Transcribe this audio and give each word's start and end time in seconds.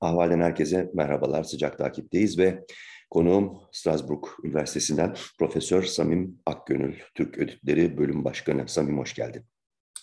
Ahvalden 0.00 0.40
herkese 0.40 0.90
merhabalar, 0.94 1.42
sıcak 1.44 1.78
takipteyiz 1.78 2.38
ve 2.38 2.64
konuğum 3.10 3.58
Strasbourg 3.72 4.24
Üniversitesi'nden 4.44 5.14
Profesör 5.38 5.82
Samim 5.82 6.38
Akgönül, 6.46 6.94
Türk 7.14 7.38
Ödütleri 7.38 7.98
Bölüm 7.98 8.24
Başkanı. 8.24 8.68
Samim 8.68 8.98
hoş 8.98 9.14
geldin. 9.14 9.42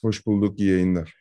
Hoş 0.01 0.25
bulduk, 0.25 0.59
iyi 0.59 0.71
yayınlar. 0.71 1.13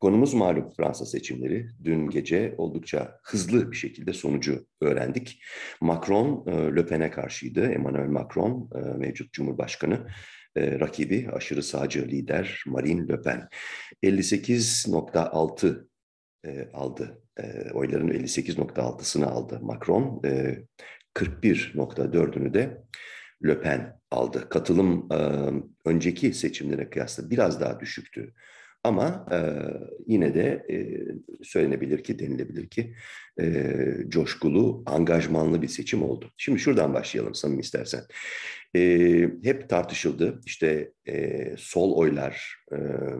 Konumuz 0.00 0.34
malum 0.34 0.70
Fransa 0.76 1.06
seçimleri. 1.06 1.68
Dün 1.84 2.10
gece 2.10 2.54
oldukça 2.58 3.18
hızlı 3.22 3.70
bir 3.70 3.76
şekilde 3.76 4.12
sonucu 4.12 4.66
öğrendik. 4.80 5.42
Macron, 5.80 6.44
e, 6.46 6.76
Le 6.76 6.86
Pen'e 6.86 7.10
karşıydı. 7.10 7.66
Emmanuel 7.66 8.08
Macron, 8.08 8.70
e, 8.74 8.78
mevcut 8.78 9.32
Cumhurbaşkanı. 9.32 10.06
E, 10.56 10.80
rakibi 10.80 11.28
aşırı 11.32 11.62
sağcı 11.62 12.08
lider 12.08 12.62
Marine 12.66 13.08
Le 13.08 13.22
Pen. 13.22 13.48
58.6 14.02 15.88
aldı 16.72 17.22
e, 17.36 17.70
oyların 17.72 18.08
58.6'sını 18.08 19.26
aldı 19.26 19.58
Macron. 19.62 20.22
E, 20.24 20.58
41.4'ünü 21.14 22.54
de 22.54 22.84
Le 23.44 23.60
Pen 23.60 24.00
aldı. 24.10 24.48
Katılım 24.48 25.08
e, 25.12 25.18
önceki 25.84 26.34
seçimlere 26.34 26.90
kıyasla 26.90 27.30
biraz 27.30 27.60
daha 27.60 27.80
düşüktü. 27.80 28.34
Ama 28.84 29.26
e, 29.32 29.38
yine 30.06 30.34
de 30.34 30.66
e, 30.70 30.76
söylenebilir 31.44 32.04
ki, 32.04 32.18
denilebilir 32.18 32.68
ki 32.68 32.94
e, 33.40 33.74
coşkulu, 34.08 34.82
angajmanlı 34.86 35.62
bir 35.62 35.68
seçim 35.68 36.02
oldu. 36.02 36.30
Şimdi 36.36 36.58
şuradan 36.58 36.94
başlayalım 36.94 37.34
Samim 37.34 37.60
istersen. 37.60 38.02
E, 38.76 38.80
hep 39.42 39.68
tartışıldı 39.68 40.40
işte 40.46 40.92
e, 41.08 41.40
sol 41.58 41.92
oylar, 41.96 42.56
e, 42.72 42.76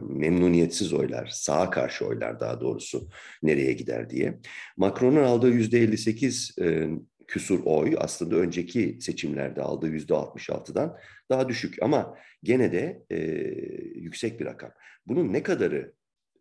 memnuniyetsiz 0.09 0.93
oylar, 0.93 1.27
sağa 1.27 1.69
karşı 1.69 2.05
oylar 2.05 2.39
daha 2.39 2.61
doğrusu 2.61 3.09
nereye 3.43 3.73
gider 3.73 4.09
diye. 4.09 4.39
Macron'un 4.77 5.23
aldığı 5.23 5.49
yüzde 5.49 5.79
58 5.79 6.55
e, 6.61 6.89
küsur 7.27 7.59
oy 7.65 7.95
aslında 7.97 8.35
önceki 8.35 8.97
seçimlerde 9.01 9.61
aldığı 9.61 9.89
yüzde 9.89 10.13
66'dan 10.13 10.97
daha 11.29 11.49
düşük 11.49 11.83
ama 11.83 12.17
gene 12.43 12.71
de 12.71 13.03
e, 13.09 13.17
yüksek 13.95 14.39
bir 14.39 14.45
rakam. 14.45 14.71
Bunun 15.05 15.33
ne 15.33 15.43
kadarı 15.43 15.93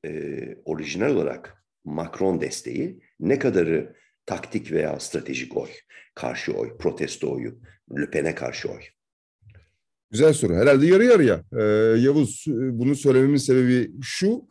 e, 0.04 0.32
orijinal 0.64 1.16
olarak 1.16 1.64
Macron 1.84 2.40
desteği, 2.40 3.00
ne 3.20 3.38
kadarı 3.38 3.96
taktik 4.26 4.72
veya 4.72 5.00
stratejik 5.00 5.56
oy, 5.56 5.70
karşı 6.14 6.52
oy, 6.52 6.76
protesto 6.76 7.34
oyu, 7.34 7.60
Le 7.98 8.10
Pen'e 8.10 8.34
karşı 8.34 8.68
oy? 8.68 8.80
Güzel 10.14 10.32
soru. 10.32 10.54
Herhalde 10.54 10.86
yarı 10.86 11.04
yarıya. 11.04 11.42
Ee, 11.58 11.62
Yavuz 12.00 12.44
bunu 12.48 12.96
söylememin 12.96 13.36
sebebi 13.36 13.90
şu. 14.02 14.42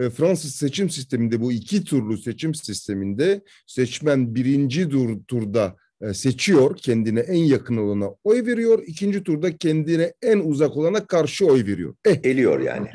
E, 0.00 0.10
Fransız 0.10 0.54
seçim 0.54 0.90
sisteminde 0.90 1.40
bu 1.40 1.52
iki 1.52 1.84
turlu 1.84 2.16
seçim 2.18 2.54
sisteminde 2.54 3.42
seçmen 3.66 4.34
birinci 4.34 4.88
tur, 4.88 5.18
turda 5.28 5.76
e, 6.00 6.14
seçiyor, 6.14 6.76
kendine 6.76 7.20
en 7.20 7.44
yakın 7.44 7.76
olana 7.76 8.10
oy 8.24 8.46
veriyor. 8.46 8.82
ikinci 8.86 9.22
turda 9.22 9.56
kendine 9.56 10.12
en 10.22 10.38
uzak 10.38 10.76
olana 10.76 11.06
karşı 11.06 11.46
oy 11.46 11.66
veriyor. 11.66 11.94
Eh, 12.04 12.20
Eliyor 12.24 12.60
yani. 12.60 12.88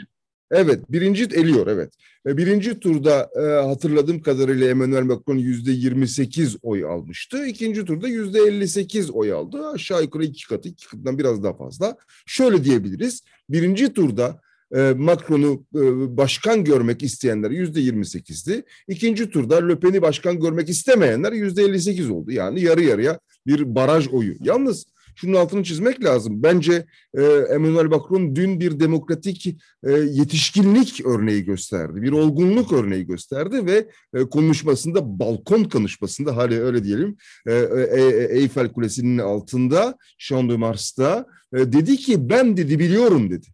Evet, 0.52 0.92
birinci 0.92 1.24
eliyor 1.24 1.68
evet. 1.68 1.94
Birinci 2.26 2.80
turda 2.80 3.30
e, 3.36 3.68
hatırladığım 3.68 4.22
kadarıyla 4.22 4.70
Emmanuel 4.70 5.04
Macron 5.04 5.38
yüzde 5.38 5.72
28 5.72 6.58
oy 6.62 6.86
almıştı. 6.86 7.46
İkinci 7.46 7.86
turda 7.86 8.08
yüzde 8.08 8.40
58 8.40 9.12
oy 9.12 9.34
aldı. 9.34 9.68
Aşağı 9.68 10.02
yukarı 10.02 10.24
iki 10.24 10.48
katı, 10.48 10.70
iki 10.70 10.88
katından 10.88 11.20
biraz 11.20 11.44
daha 11.44 11.54
fazla. 11.54 11.98
Şöyle 12.26 12.64
diyebiliriz. 12.64 13.24
Birinci 13.50 13.94
turda 13.94 14.42
e, 14.76 14.94
Macron'u 14.98 15.66
e, 15.76 16.18
başkan 16.18 16.64
görmek 16.64 17.04
isteyenler 17.04 17.52
yüzde 17.52 17.80
28'di. 17.80 18.64
İkinci 18.88 19.30
turda 19.30 19.68
Le 19.68 19.80
Pen'i 19.80 20.02
başkan 20.02 20.40
görmek 20.40 20.70
istemeyenler 20.70 21.32
yüzde 21.32 21.64
58 21.64 22.10
oldu. 22.10 22.32
Yani 22.32 22.62
yarı 22.62 22.84
yarıya 22.84 23.20
bir 23.48 23.76
baraj 23.76 24.08
oyu. 24.08 24.36
Yalnız 24.40 24.86
şunun 25.18 25.34
altını 25.34 25.64
çizmek 25.64 26.04
lazım. 26.04 26.44
Bence 26.44 26.86
e, 27.18 27.24
Emmanuel 27.24 27.86
Macron 27.86 28.36
dün 28.36 28.60
bir 28.60 28.80
demokratik 28.80 29.58
e, 29.84 29.92
yetişkinlik 29.92 31.06
örneği 31.06 31.44
gösterdi. 31.44 32.02
Bir 32.02 32.12
olgunluk 32.12 32.74
örneği 32.74 33.06
gösterdi 33.06 33.66
ve 33.66 33.88
e, 34.14 34.24
konuşmasında 34.30 35.20
balkon 35.20 35.64
konuşmasında 35.64 36.36
hali 36.36 36.62
öyle 36.62 36.84
diyelim 36.84 37.18
e, 37.48 37.54
e, 37.54 38.02
e 38.02 38.40
Eyfel 38.40 38.72
Kulesi'nin 38.72 39.18
altında 39.18 39.98
Champ 40.20 40.52
de 40.52 40.58
Mars'ta 40.58 41.26
e, 41.54 41.58
dedi 41.58 41.98
ki 41.98 42.30
ben 42.30 42.58
dedi 42.58 42.80
biliyorum 42.80 43.32
dedi 43.32 43.48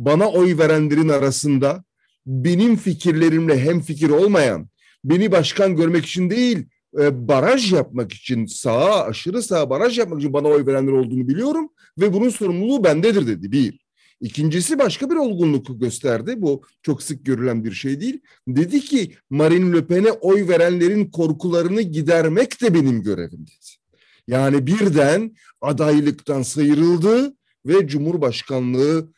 bana 0.00 0.28
oy 0.28 0.58
verenlerin 0.58 1.08
arasında 1.08 1.84
benim 2.26 2.76
fikirlerimle 2.76 3.60
hem 3.60 3.80
fikir 3.80 4.10
olmayan, 4.10 4.68
beni 5.04 5.32
başkan 5.32 5.76
görmek 5.76 6.04
için 6.04 6.30
değil, 6.30 6.66
e, 6.98 7.28
baraj 7.28 7.72
yapmak 7.72 8.12
için 8.12 8.46
sağa, 8.46 9.04
aşırı 9.04 9.42
sağa 9.42 9.70
baraj 9.70 9.98
yapmak 9.98 10.20
için 10.20 10.32
bana 10.32 10.48
oy 10.48 10.66
verenler 10.66 10.92
olduğunu 10.92 11.28
biliyorum 11.28 11.68
ve 11.98 12.12
bunun 12.12 12.28
sorumluluğu 12.28 12.84
bendedir 12.84 13.26
dedi 13.26 13.52
bir. 13.52 13.80
İkincisi 14.20 14.78
başka 14.78 15.10
bir 15.10 15.16
olgunluk 15.16 15.80
gösterdi. 15.80 16.34
Bu 16.36 16.62
çok 16.82 17.02
sık 17.02 17.26
görülen 17.26 17.64
bir 17.64 17.72
şey 17.72 18.00
değil. 18.00 18.20
Dedi 18.48 18.80
ki 18.80 19.14
Marine 19.30 19.76
Le 19.76 19.86
Pen'e 19.86 20.12
oy 20.12 20.48
verenlerin 20.48 21.10
korkularını 21.10 21.82
gidermek 21.82 22.62
de 22.62 22.74
benim 22.74 23.02
görevim 23.02 23.46
dedi. 23.46 23.80
Yani 24.26 24.66
birden 24.66 25.36
adaylıktan 25.60 26.42
sıyrıldı 26.42 27.34
ve 27.66 27.86
Cumhurbaşkanlığı 27.86 29.12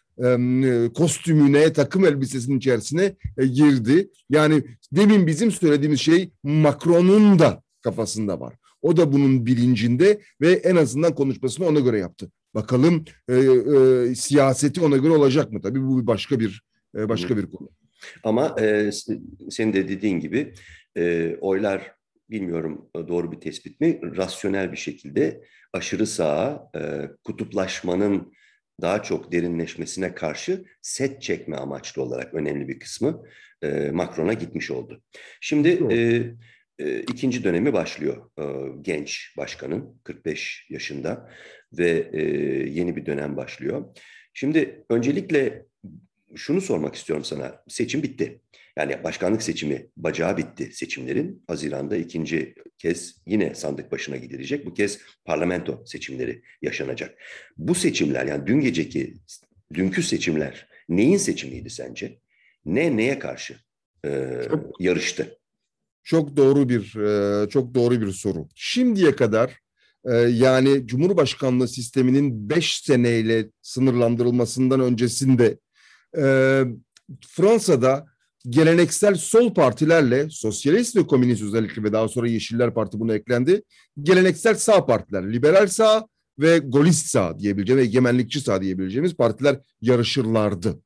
kostümüne, 0.94 1.72
takım 1.72 2.04
elbisesinin 2.04 2.58
içerisine 2.58 3.16
e, 3.38 3.46
girdi. 3.46 4.10
Yani 4.30 4.62
demin 4.92 5.26
bizim 5.26 5.50
söylediğimiz 5.50 6.00
şey 6.00 6.30
Macron'un 6.42 7.38
da 7.38 7.62
kafasında 7.82 8.40
var. 8.40 8.54
O 8.82 8.96
da 8.96 9.12
bunun 9.12 9.46
bilincinde 9.46 10.20
ve 10.40 10.52
en 10.52 10.76
azından 10.76 11.14
konuşmasını 11.14 11.66
ona 11.66 11.80
göre 11.80 11.98
yaptı. 11.98 12.30
Bakalım 12.54 13.04
e, 13.28 13.34
e, 13.34 14.14
siyaseti 14.14 14.80
ona 14.80 14.96
göre 14.96 15.12
olacak 15.12 15.52
mı? 15.52 15.60
Tabii 15.60 15.82
bu 15.82 16.06
başka 16.06 16.40
bir 16.40 16.62
e, 16.96 17.08
başka 17.08 17.36
bir 17.36 17.50
konu. 17.50 17.70
Ama 18.24 18.56
e, 18.60 18.90
senin 19.50 19.72
de 19.72 19.88
dediğin 19.88 20.20
gibi 20.20 20.54
e, 20.96 21.36
oylar 21.40 21.92
bilmiyorum 22.30 22.90
doğru 23.08 23.32
bir 23.32 23.40
tespit 23.40 23.80
mi? 23.80 24.00
Rasyonel 24.16 24.72
bir 24.72 24.76
şekilde 24.76 25.44
aşırı 25.72 26.06
sağa 26.06 26.70
e, 26.76 26.80
kutuplaşmanın 27.24 28.32
daha 28.80 29.02
çok 29.02 29.32
derinleşmesine 29.32 30.14
karşı 30.14 30.64
set 30.82 31.22
çekme 31.22 31.56
amaçlı 31.56 32.02
olarak 32.02 32.34
önemli 32.34 32.68
bir 32.68 32.78
kısmı 32.78 33.22
e, 33.62 33.90
Macron'a 33.92 34.32
gitmiş 34.32 34.70
oldu. 34.70 35.02
Şimdi 35.40 35.68
e, 35.90 35.96
e, 36.78 37.00
ikinci 37.00 37.44
dönemi 37.44 37.72
başlıyor 37.72 38.30
e, 38.38 38.44
genç 38.82 39.34
başkanın 39.36 40.00
45 40.04 40.66
yaşında 40.70 41.30
ve 41.72 42.10
e, 42.12 42.22
yeni 42.70 42.96
bir 42.96 43.06
dönem 43.06 43.36
başlıyor. 43.36 43.84
Şimdi 44.34 44.84
öncelikle 44.90 45.66
şunu 46.36 46.60
sormak 46.60 46.94
istiyorum 46.94 47.24
sana. 47.24 47.62
Seçim 47.68 48.02
bitti. 48.02 48.40
Yani 48.76 49.04
başkanlık 49.04 49.42
seçimi 49.42 49.86
bacağı 49.96 50.36
bitti 50.36 50.70
seçimlerin. 50.72 51.42
Haziran'da 51.46 51.96
ikinci 51.96 52.54
kez 52.78 53.16
yine 53.26 53.54
sandık 53.54 53.92
başına 53.92 54.16
gidilecek. 54.16 54.66
Bu 54.66 54.74
kez 54.74 54.98
parlamento 55.24 55.82
seçimleri 55.86 56.42
yaşanacak. 56.62 57.18
Bu 57.56 57.74
seçimler 57.74 58.26
yani 58.26 58.46
dün 58.46 58.60
geceki, 58.60 59.14
dünkü 59.74 60.02
seçimler 60.02 60.68
neyin 60.88 61.16
seçimiydi 61.16 61.70
sence? 61.70 62.18
Ne 62.64 62.96
neye 62.96 63.18
karşı 63.18 63.56
e, 64.04 64.40
çok, 64.50 64.80
yarıştı? 64.80 65.38
Çok 66.04 66.36
doğru 66.36 66.68
bir 66.68 66.96
e, 66.96 67.48
çok 67.48 67.74
doğru 67.74 68.00
bir 68.00 68.12
soru. 68.12 68.48
Şimdiye 68.54 69.16
kadar 69.16 69.58
e, 70.04 70.14
yani 70.16 70.86
Cumhurbaşkanlığı 70.86 71.68
sisteminin 71.68 72.50
beş 72.50 72.76
seneyle 72.76 73.46
sınırlandırılmasından 73.62 74.80
öncesinde 74.80 75.58
e, 76.18 76.64
Fransa'da 77.28 78.06
geleneksel 78.48 79.14
sol 79.14 79.54
partilerle 79.54 80.30
sosyalist 80.30 80.96
ve 80.96 81.06
komünist 81.06 81.42
özellikle 81.42 81.82
ve 81.82 81.92
daha 81.92 82.08
sonra 82.08 82.28
Yeşiller 82.28 82.74
Parti 82.74 83.00
bunu 83.00 83.14
eklendi. 83.14 83.62
Geleneksel 84.02 84.54
sağ 84.54 84.86
partiler, 84.86 85.32
liberal 85.32 85.66
sağ 85.66 86.06
ve 86.38 86.58
golist 86.58 87.06
sağ 87.06 87.38
diyebileceğimiz 87.38 87.86
egemenlikçi 87.86 88.40
sağ 88.40 88.62
diyebileceğimiz 88.62 89.14
partiler 89.14 89.58
yarışırlardı. 89.80 90.78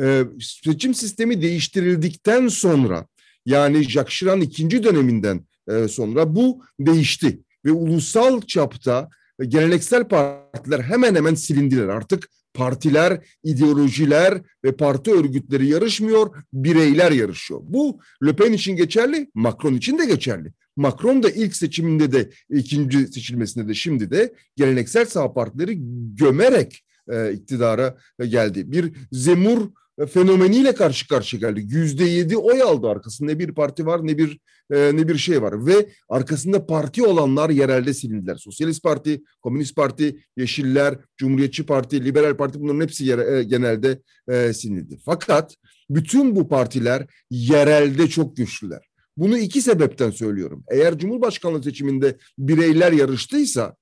Ee, 0.00 0.24
seçim 0.40 0.94
sistemi 0.94 1.42
değiştirildikten 1.42 2.48
sonra 2.48 3.06
yani 3.46 3.82
Jacques 3.82 4.18
Chirac 4.18 4.44
ikinci 4.44 4.82
döneminden 4.82 5.46
e, 5.70 5.88
sonra 5.88 6.34
bu 6.34 6.62
değişti 6.80 7.40
ve 7.64 7.72
ulusal 7.72 8.40
çapta 8.40 9.08
geleneksel 9.48 10.08
partiler 10.08 10.80
hemen 10.80 11.14
hemen 11.14 11.34
silindiler. 11.34 11.88
Artık 11.88 12.28
partiler, 12.54 13.26
ideolojiler 13.44 14.42
ve 14.64 14.76
parti 14.76 15.12
örgütleri 15.12 15.68
yarışmıyor, 15.68 16.44
bireyler 16.52 17.12
yarışıyor. 17.12 17.60
Bu 17.62 18.00
Le 18.26 18.36
Pen 18.36 18.52
için 18.52 18.76
geçerli, 18.76 19.30
Macron 19.34 19.74
için 19.74 19.98
de 19.98 20.06
geçerli. 20.06 20.52
Macron 20.76 21.22
da 21.22 21.30
ilk 21.30 21.56
seçiminde 21.56 22.12
de 22.12 22.30
ikinci 22.50 23.06
seçilmesinde 23.06 23.68
de 23.68 23.74
şimdi 23.74 24.10
de 24.10 24.34
geleneksel 24.56 25.06
sağ 25.06 25.32
partileri 25.32 25.78
gömerek 26.14 26.84
e, 27.12 27.32
iktidara 27.32 27.96
geldi. 28.28 28.72
Bir 28.72 28.92
Zemur 29.12 29.70
fenomeniyle 30.06 30.74
karşı 30.74 31.08
karşıya 31.08 31.40
geldi. 31.40 31.66
Yüzde 31.68 32.04
yedi 32.04 32.36
oy 32.36 32.62
aldı 32.62 32.88
arkasında 32.88 33.32
ne 33.32 33.38
bir 33.38 33.54
parti 33.54 33.86
var 33.86 34.06
ne 34.06 34.18
bir 34.18 34.38
e, 34.70 34.96
ne 34.96 35.08
bir 35.08 35.18
şey 35.18 35.42
var 35.42 35.66
ve 35.66 35.88
arkasında 36.08 36.66
parti 36.66 37.02
olanlar 37.02 37.50
yerelde 37.50 37.94
silindiler. 37.94 38.36
Sosyalist 38.36 38.82
Parti, 38.82 39.22
Komünist 39.42 39.76
Parti, 39.76 40.24
Yeşiller, 40.36 40.98
Cumhuriyetçi 41.16 41.66
Parti, 41.66 42.04
Liberal 42.04 42.36
Parti 42.36 42.60
bunların 42.60 42.80
hepsi 42.80 43.04
yere, 43.04 43.38
e, 43.38 43.42
genelde 43.42 44.02
e, 44.28 44.52
sinildi. 44.52 44.98
Fakat 45.04 45.56
bütün 45.90 46.36
bu 46.36 46.48
partiler 46.48 47.06
yerelde 47.30 48.08
çok 48.08 48.36
güçlüler. 48.36 48.88
Bunu 49.16 49.38
iki 49.38 49.62
sebepten 49.62 50.10
söylüyorum. 50.10 50.64
Eğer 50.70 50.98
Cumhurbaşkanlığı 50.98 51.62
seçiminde 51.62 52.16
bireyler 52.38 52.92
yarıştıysa 52.92 53.76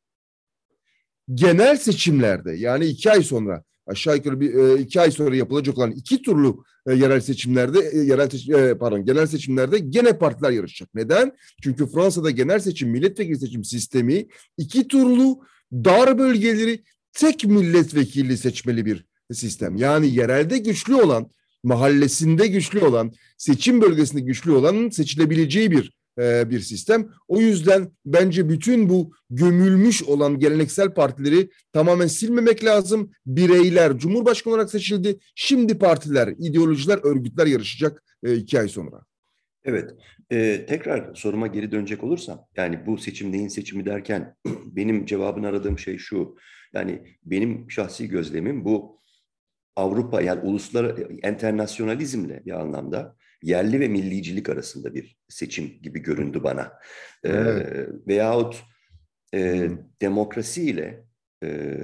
genel 1.35 1.77
seçimlerde 1.77 2.53
yani 2.53 2.87
iki 2.87 3.11
ay 3.11 3.23
sonra 3.23 3.63
aşağı 3.87 4.17
yukarı 4.17 4.41
bir 4.41 4.55
e, 4.55 4.81
iki 4.81 5.01
ay 5.01 5.11
sonra 5.11 5.37
yapılacak 5.37 5.79
olan 5.79 5.91
iki 5.91 6.23
turlu 6.23 6.65
e, 6.87 6.95
yerel 6.95 7.21
seçimlerde 7.21 7.91
e, 7.93 7.99
yerel 7.99 8.31
seçim, 8.31 8.79
pardon 8.79 9.05
genel 9.05 9.27
seçimlerde 9.27 9.79
gene 9.79 10.19
partiler 10.19 10.51
yarışacak. 10.51 10.89
Neden? 10.95 11.33
Çünkü 11.63 11.87
Fransa'da 11.87 12.31
genel 12.31 12.59
seçim 12.59 12.91
milletvekili 12.91 13.39
seçim 13.39 13.65
sistemi 13.65 14.27
iki 14.59 14.89
turlu 14.89 15.41
dar 15.73 16.19
bölgeleri 16.19 16.83
tek 17.13 17.45
milletvekili 17.45 18.39
seçmeli 18.39 18.87
bir 18.87 19.07
sistem. 19.33 19.77
Yani 19.77 20.15
yerelde 20.15 20.59
güçlü 20.59 20.95
olan, 20.95 21.31
mahallesinde 21.65 22.47
güçlü 22.47 22.81
olan, 22.81 23.13
seçim 23.39 23.81
bölgesinde 23.81 24.21
güçlü 24.21 24.53
olanın 24.53 24.91
seçilebileceği 24.91 25.71
bir 25.71 25.85
e, 25.85 25.91
bir 26.19 26.61
sistem. 26.61 27.09
O 27.29 27.41
yüzden 27.41 27.93
bence 28.07 28.49
bütün 28.49 28.89
bu 28.89 29.13
gömülmüş 29.31 30.03
olan 30.03 30.39
geleneksel 30.39 30.95
partileri 30.95 31.51
tamamen 31.73 32.07
silmemek 32.07 32.65
lazım. 32.65 33.11
Bireyler 33.27 33.99
Cumhurbaşkanı 33.99 34.55
olarak 34.55 34.71
seçildi. 34.71 35.19
Şimdi 35.35 35.79
partiler, 35.79 36.35
ideolojiler, 36.39 36.99
örgütler 37.03 37.47
yarışacak 37.47 38.03
e, 38.25 38.35
iki 38.35 38.61
ay 38.61 38.69
sonra. 38.69 39.01
Evet, 39.65 39.95
ee, 40.33 40.67
tekrar 40.69 41.15
soruma 41.15 41.47
geri 41.47 41.73
dönecek 41.73 42.05
olursam, 42.05 42.47
yani 42.57 42.87
bu 42.87 42.99
seçim 42.99 43.33
neyin 43.33 43.49
seçimi 43.49 43.85
derken 43.85 44.37
benim 44.67 45.07
cevabını 45.07 45.47
aradığım 45.47 45.79
şey 45.79 45.99
şu, 45.99 46.37
yani 46.73 47.17
benim 47.25 47.71
şahsi 47.71 48.09
gözlemim 48.09 48.65
bu 48.65 49.01
Avrupa 49.77 50.21
yani 50.21 50.41
uluslararası 50.41 51.09
internasyonalizmle 51.23 52.43
bir 52.47 52.61
anlamda 52.61 53.17
yerli 53.43 53.81
ve 53.81 53.89
millicilik 53.89 54.49
arasında 54.49 54.95
bir 54.95 55.17
seçim 55.29 55.83
gibi 55.83 56.03
göründü 56.03 56.43
bana. 56.43 56.73
Ee, 57.25 57.29
evet. 57.29 57.77
E, 57.77 57.89
veyahut 58.09 58.63
e, 59.35 59.71
demokrasiyle 60.03 61.05
e, 61.45 61.79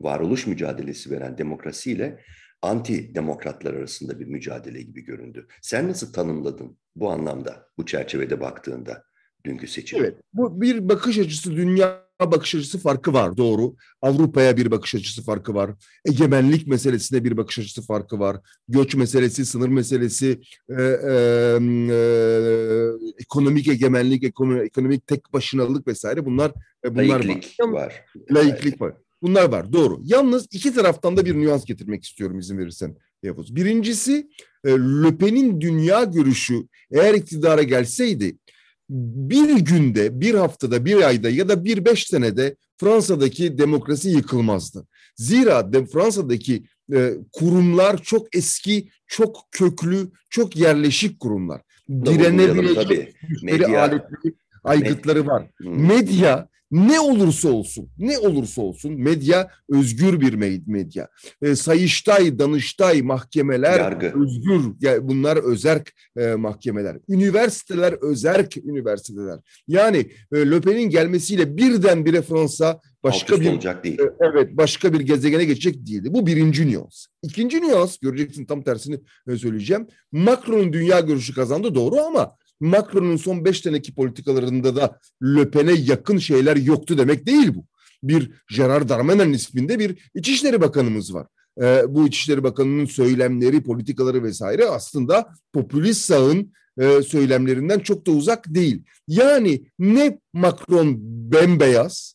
varoluş 0.00 0.46
mücadelesi 0.46 1.10
veren 1.10 1.38
demokrasiyle 1.38 2.20
anti 2.62 3.14
demokratlar 3.14 3.74
arasında 3.74 4.20
bir 4.20 4.26
mücadele 4.26 4.82
gibi 4.82 5.00
göründü. 5.00 5.46
Sen 5.62 5.88
nasıl 5.88 6.12
tanımladın 6.12 6.78
bu 6.96 7.10
anlamda, 7.10 7.68
bu 7.78 7.86
çerçevede 7.86 8.40
baktığında 8.40 9.04
dünkü 9.46 9.66
seçim? 9.66 10.00
Evet, 10.00 10.14
bu 10.32 10.60
bir 10.60 10.88
bakış 10.88 11.18
açısı 11.18 11.56
dünya 11.56 12.11
bakış 12.30 12.54
açısı 12.54 12.78
farkı 12.78 13.12
var 13.12 13.36
doğru. 13.36 13.74
Avrupa'ya 14.02 14.56
bir 14.56 14.70
bakış 14.70 14.94
açısı 14.94 15.22
farkı 15.22 15.54
var. 15.54 15.70
Egemenlik 16.04 16.66
meselesine 16.66 17.24
bir 17.24 17.36
bakış 17.36 17.58
açısı 17.58 17.82
farkı 17.82 18.18
var. 18.18 18.36
Göç 18.68 18.94
meselesi, 18.94 19.46
sınır 19.46 19.68
meselesi, 19.68 20.40
e, 20.68 20.82
e, 20.82 21.12
e, 21.90 21.98
ekonomik 23.18 23.68
egemenlik, 23.68 24.24
ekonomik, 24.24 24.66
ekonomik 24.66 25.06
tek 25.06 25.32
başınalık 25.32 25.86
vesaire 25.86 26.24
bunlar 26.24 26.52
e, 26.84 26.94
bunlar 26.94 27.24
Laiklik 27.24 27.60
var. 27.60 27.72
var. 27.72 28.04
Laiklik 28.30 28.80
var. 28.80 28.94
Bunlar 29.22 29.48
var 29.48 29.72
doğru. 29.72 30.00
Yalnız 30.04 30.46
iki 30.50 30.74
taraftan 30.74 31.16
da 31.16 31.26
bir 31.26 31.34
nüans 31.34 31.64
getirmek 31.64 32.04
istiyorum 32.04 32.38
izin 32.38 32.58
verirsen 32.58 32.96
Yavuz. 33.22 33.56
Birincisi 33.56 34.30
e, 34.64 34.70
Le 34.70 35.60
dünya 35.60 36.04
görüşü 36.04 36.68
eğer 36.90 37.14
iktidara 37.14 37.62
gelseydi 37.62 38.36
bir 38.90 39.56
günde, 39.56 40.20
bir 40.20 40.34
haftada, 40.34 40.84
bir 40.84 41.02
ayda 41.02 41.30
ya 41.30 41.48
da 41.48 41.64
bir 41.64 41.84
beş 41.84 42.06
senede 42.06 42.56
Fransa'daki 42.76 43.58
demokrasi 43.58 44.10
yıkılmazdı. 44.10 44.86
Zira 45.16 45.72
de 45.72 45.86
Fransa'daki 45.86 46.64
e, 46.94 47.14
kurumlar 47.32 48.02
çok 48.02 48.36
eski, 48.36 48.88
çok 49.06 49.48
köklü, 49.50 50.10
çok 50.30 50.56
yerleşik 50.56 51.20
kurumlar. 51.20 51.62
Direnebilecek 51.88 53.16
aletleri, 53.76 54.34
aygıtları 54.64 55.26
var. 55.26 55.50
Hmm. 55.56 55.86
Medya 55.86 56.48
ne 56.72 57.00
olursa 57.00 57.48
olsun, 57.48 57.88
ne 57.98 58.18
olursa 58.18 58.62
olsun 58.62 58.92
medya 58.92 59.50
özgür 59.68 60.20
bir 60.20 60.34
medya. 60.66 61.08
E, 61.42 61.56
sayıştay, 61.56 62.38
danıştay 62.38 63.02
mahkemeler 63.02 63.78
Yargı. 63.78 64.06
özgür. 64.06 64.62
Yani 64.80 65.08
bunlar 65.08 65.36
özerk 65.36 65.92
e, 66.16 66.34
mahkemeler. 66.34 66.96
Üniversiteler 67.08 67.92
özerk 67.92 68.56
üniversiteler. 68.56 69.38
Yani 69.68 70.10
e, 70.32 70.36
Löpen'in 70.36 70.90
gelmesiyle 70.90 71.56
birdenbire 71.56 72.22
Fransa 72.22 72.80
başka 73.02 73.40
bir 73.40 73.52
olacak 73.52 73.84
değil. 73.84 73.98
E, 74.00 74.12
evet, 74.20 74.56
başka 74.56 74.92
bir 74.92 75.00
gezegene 75.00 75.44
geçecek 75.44 75.86
değildi. 75.86 76.08
Bu 76.12 76.26
birinci 76.26 76.70
nüans. 76.70 77.06
İkinci 77.22 77.62
nüans, 77.62 77.98
göreceksin 77.98 78.44
tam 78.44 78.62
tersini 78.62 79.00
e, 79.28 79.36
söyleyeceğim. 79.36 79.86
Macron'un 80.12 80.72
dünya 80.72 81.00
görüşü 81.00 81.34
kazandı 81.34 81.74
doğru 81.74 82.00
ama 82.00 82.36
Macron'un 82.62 83.16
son 83.16 83.44
beş 83.44 83.60
seneki 83.60 83.94
politikalarında 83.94 84.76
da 84.76 85.00
Le 85.22 85.50
Pen'e 85.50 85.72
yakın 85.72 86.18
şeyler 86.18 86.56
yoktu 86.56 86.98
demek 86.98 87.26
değil 87.26 87.54
bu. 87.54 87.64
Bir 88.02 88.30
Gerard 88.56 88.88
Darmanin 88.88 89.32
isminde 89.32 89.78
bir 89.78 90.10
İçişleri 90.14 90.60
Bakanımız 90.60 91.14
var. 91.14 91.26
Ee, 91.62 91.82
bu 91.88 92.06
İçişleri 92.06 92.44
Bakanı'nın 92.44 92.84
söylemleri, 92.84 93.62
politikaları 93.62 94.22
vesaire 94.22 94.64
aslında 94.64 95.28
popülist 95.52 96.00
sağın 96.00 96.52
e, 96.80 97.02
söylemlerinden 97.02 97.78
çok 97.78 98.06
da 98.06 98.10
uzak 98.10 98.54
değil. 98.54 98.82
Yani 99.08 99.64
ne 99.78 100.18
Macron 100.32 100.96
bembeyaz 101.32 102.14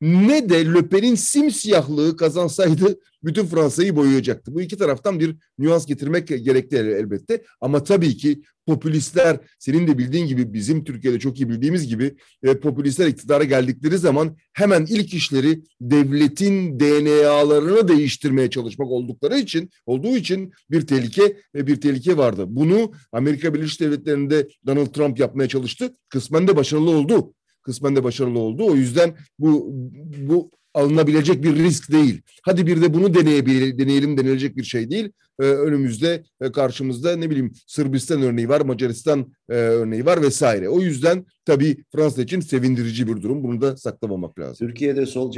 ne 0.00 0.48
de 0.48 0.74
Le 0.74 0.88
Pen'in 0.88 1.14
simsiyahlığı 1.14 2.16
kazansaydı 2.16 2.98
bütün 3.24 3.46
Fransa'yı 3.46 3.96
boyayacaktı. 3.96 4.54
Bu 4.54 4.60
iki 4.60 4.76
taraftan 4.76 5.20
bir 5.20 5.36
nüans 5.58 5.86
getirmek 5.86 6.28
gerekli 6.28 6.76
elbette. 6.76 7.42
Ama 7.60 7.84
tabii 7.84 8.16
ki 8.16 8.42
popülistler 8.66 9.38
senin 9.58 9.86
de 9.86 9.98
bildiğin 9.98 10.26
gibi 10.26 10.52
bizim 10.52 10.84
Türkiye'de 10.84 11.18
çok 11.18 11.40
iyi 11.40 11.48
bildiğimiz 11.48 11.88
gibi 11.88 12.16
e, 12.42 12.58
popülistler 12.58 13.06
iktidara 13.06 13.44
geldikleri 13.44 13.98
zaman 13.98 14.36
hemen 14.52 14.86
ilk 14.88 15.14
işleri 15.14 15.62
devletin 15.80 16.80
DNA'larını 16.80 17.88
değiştirmeye 17.88 18.50
çalışmak 18.50 18.88
oldukları 18.88 19.38
için 19.38 19.70
olduğu 19.86 20.16
için 20.16 20.52
bir 20.70 20.86
tehlike 20.86 21.36
ve 21.54 21.66
bir 21.66 21.80
tehlike 21.80 22.16
vardı. 22.16 22.44
Bunu 22.48 22.92
Amerika 23.12 23.54
Birleşik 23.54 23.80
Devletleri'nde 23.80 24.48
Donald 24.66 24.86
Trump 24.86 25.18
yapmaya 25.18 25.48
çalıştı. 25.48 25.96
Kısmen 26.08 26.48
de 26.48 26.56
başarılı 26.56 26.90
oldu 26.90 27.34
kısmen 27.68 27.96
de 27.96 28.04
başarılı 28.04 28.38
oldu. 28.38 28.66
O 28.66 28.74
yüzden 28.74 29.14
bu 29.38 29.70
bu 30.18 30.50
alınabilecek 30.74 31.42
bir 31.42 31.54
risk 31.54 31.92
değil. 31.92 32.22
Hadi 32.42 32.66
bir 32.66 32.82
de 32.82 32.94
bunu 32.94 33.14
deneyebilir, 33.14 33.78
deneyelim 33.78 34.18
denilecek 34.18 34.56
bir 34.56 34.64
şey 34.64 34.90
değil. 34.90 35.12
Ee, 35.40 35.44
önümüzde 35.44 36.22
e, 36.40 36.52
karşımızda 36.52 37.16
ne 37.16 37.30
bileyim 37.30 37.52
Sırbistan 37.66 38.22
örneği 38.22 38.48
var, 38.48 38.60
Macaristan 38.60 39.32
e, 39.48 39.54
örneği 39.54 40.06
var 40.06 40.22
vesaire. 40.22 40.68
O 40.68 40.80
yüzden 40.80 41.26
tabii 41.44 41.76
Fransa 41.92 42.22
için 42.22 42.40
sevindirici 42.40 43.06
bir 43.06 43.22
durum. 43.22 43.44
Bunu 43.44 43.60
da 43.60 43.76
saklamamak 43.76 44.38
lazım. 44.38 44.66
Türkiye'de 44.66 45.06
sol 45.06 45.32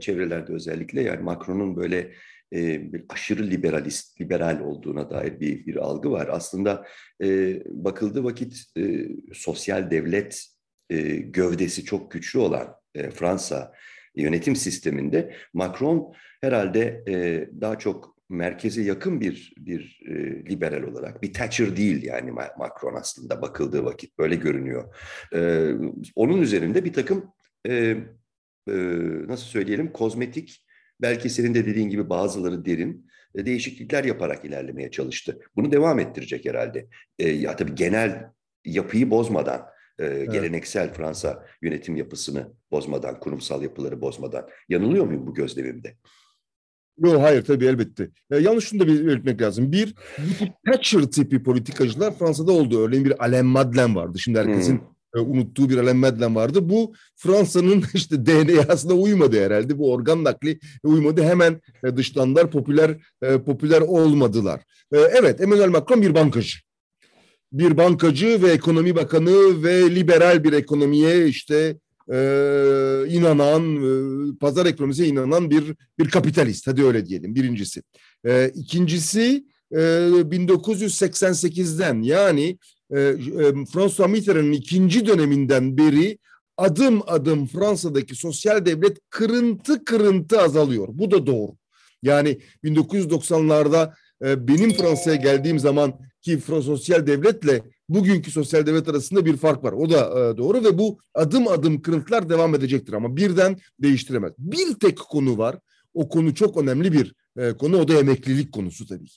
çevrelerde 0.00 0.52
özellikle 0.52 1.02
yani 1.02 1.22
Macron'un 1.22 1.76
böyle 1.76 2.12
e, 2.54 2.82
aşırı 3.08 3.46
liberalist, 3.46 4.20
liberal 4.20 4.60
olduğuna 4.60 5.10
dair 5.10 5.40
bir, 5.40 5.66
bir 5.66 5.76
algı 5.76 6.10
var. 6.10 6.28
Aslında 6.32 6.86
e, 7.22 7.60
bakıldığı 7.66 8.24
vakit 8.24 8.64
e, 8.78 9.08
sosyal 9.32 9.90
devlet 9.90 10.57
e, 10.90 11.16
gövdesi 11.16 11.84
çok 11.84 12.10
güçlü 12.10 12.38
olan 12.38 12.76
e, 12.94 13.10
Fransa 13.10 13.72
yönetim 14.14 14.56
sisteminde 14.56 15.34
Macron 15.52 16.14
herhalde 16.40 17.04
e, 17.08 17.48
daha 17.60 17.78
çok 17.78 18.18
merkeze 18.28 18.82
yakın 18.82 19.20
bir 19.20 19.54
bir 19.58 20.00
e, 20.08 20.14
liberal 20.50 20.82
olarak 20.82 21.22
bir 21.22 21.32
Thatcher 21.32 21.76
değil 21.76 22.02
yani 22.02 22.32
Macron 22.32 22.94
aslında 22.94 23.42
bakıldığı 23.42 23.84
vakit 23.84 24.18
böyle 24.18 24.34
görünüyor. 24.34 24.94
E, 25.34 25.70
onun 26.14 26.42
üzerinde 26.42 26.84
bir 26.84 26.92
takım 26.92 27.32
e, 27.68 27.74
e, 27.74 28.74
nasıl 29.28 29.44
söyleyelim 29.44 29.92
kozmetik 29.92 30.64
belki 31.00 31.30
senin 31.30 31.54
de 31.54 31.66
dediğin 31.66 31.88
gibi 31.88 32.10
bazıları 32.10 32.64
derin 32.64 33.08
e, 33.34 33.46
değişiklikler 33.46 34.04
yaparak 34.04 34.44
ilerlemeye 34.44 34.90
çalıştı. 34.90 35.38
Bunu 35.56 35.72
devam 35.72 35.98
ettirecek 35.98 36.44
herhalde. 36.44 36.86
E, 37.18 37.28
ya 37.28 37.56
tabii 37.56 37.74
genel 37.74 38.30
yapıyı 38.64 39.10
bozmadan 39.10 39.66
e, 39.98 40.06
evet. 40.06 40.32
geleneksel 40.32 40.92
Fransa 40.92 41.46
yönetim 41.62 41.96
yapısını 41.96 42.52
bozmadan, 42.70 43.20
kurumsal 43.20 43.62
yapıları 43.62 44.00
bozmadan. 44.00 44.48
Yanılıyor 44.68 45.06
muyum 45.06 45.26
bu 45.26 45.34
gözlemimde? 45.34 45.96
Yok 46.98 47.22
hayır 47.22 47.44
tabii 47.44 47.66
elbette. 47.66 48.10
E, 48.30 48.36
yanlış 48.36 48.64
şunu 48.64 48.80
da 48.80 48.86
belirtmek 48.86 49.42
lazım. 49.42 49.72
Bir, 49.72 49.94
Thatcher 50.66 51.02
tipi 51.02 51.42
politikacılar 51.42 52.18
Fransa'da 52.18 52.52
oldu. 52.52 52.80
Örneğin 52.80 53.04
bir 53.04 53.24
Alain 53.24 53.46
Madeleine 53.46 53.94
vardı. 53.94 54.18
Şimdi 54.18 54.38
herkesin 54.38 54.78
hmm. 54.78 55.20
e, 55.20 55.20
unuttuğu 55.20 55.68
bir 55.68 55.78
Alain 55.78 55.96
Madelin 55.96 56.34
vardı. 56.34 56.68
Bu 56.68 56.92
Fransa'nın 57.16 57.84
işte 57.94 58.26
DNA'sına 58.26 58.92
uymadı 58.92 59.44
herhalde. 59.44 59.78
Bu 59.78 59.92
organ 59.92 60.24
nakli 60.24 60.58
uymadı. 60.82 61.22
Hemen 61.22 61.60
e, 61.84 61.96
dışlandılar, 61.96 62.50
popüler 62.50 62.96
e, 63.22 63.42
popüler 63.42 63.80
olmadılar. 63.80 64.60
Evet, 64.92 65.40
Emmanuel 65.40 65.68
Macron 65.68 66.02
bir 66.02 66.14
bankacı. 66.14 66.58
Bir 67.52 67.76
bankacı 67.76 68.42
ve 68.42 68.50
ekonomi 68.50 68.96
bakanı 68.96 69.62
ve 69.62 69.94
liberal 69.94 70.44
bir 70.44 70.52
ekonomiye 70.52 71.26
işte 71.26 71.76
e, 72.12 72.16
inanan, 73.08 73.76
e, 73.76 73.88
pazar 74.40 74.66
ekonomisine 74.66 75.06
inanan 75.06 75.50
bir 75.50 75.74
bir 75.98 76.08
kapitalist. 76.08 76.66
Hadi 76.66 76.84
öyle 76.84 77.06
diyelim. 77.06 77.34
Birincisi. 77.34 77.82
E, 78.26 78.52
ikincisi 78.54 79.44
e, 79.72 79.76
1988'den 79.76 82.02
yani 82.02 82.58
e, 82.90 83.00
e, 83.00 83.14
François 83.64 84.10
Mitterrand'ın 84.10 84.52
ikinci 84.52 85.06
döneminden 85.06 85.78
beri 85.78 86.18
adım 86.56 87.02
adım 87.06 87.46
Fransa'daki 87.46 88.14
sosyal 88.14 88.66
devlet 88.66 88.98
kırıntı 89.10 89.84
kırıntı 89.84 90.40
azalıyor. 90.40 90.88
Bu 90.90 91.10
da 91.10 91.26
doğru. 91.26 91.52
Yani 92.02 92.38
1990'larda 92.64 93.86
e, 93.86 93.92
benim 94.22 94.72
Fransa'ya 94.72 95.16
geldiğim 95.16 95.58
zaman 95.58 95.94
ki 96.22 96.38
sosyal 96.46 97.06
devletle 97.06 97.62
bugünkü 97.88 98.30
sosyal 98.30 98.66
devlet 98.66 98.88
arasında 98.88 99.26
bir 99.26 99.36
fark 99.36 99.64
var. 99.64 99.72
O 99.72 99.90
da 99.90 100.00
e, 100.00 100.36
doğru 100.36 100.64
ve 100.64 100.78
bu 100.78 100.98
adım 101.14 101.48
adım 101.48 101.82
kırıntılar 101.82 102.28
devam 102.28 102.54
edecektir 102.54 102.92
ama 102.92 103.16
birden 103.16 103.56
değiştiremez. 103.82 104.32
Bir 104.38 104.74
tek 104.74 104.98
konu 104.98 105.38
var. 105.38 105.58
O 105.94 106.08
konu 106.08 106.34
çok 106.34 106.56
önemli 106.56 106.92
bir 106.92 107.14
e, 107.38 107.52
konu. 107.52 107.78
O 107.78 107.88
da 107.88 107.94
emeklilik 107.94 108.52
konusu 108.52 108.86
tabii. 108.86 109.08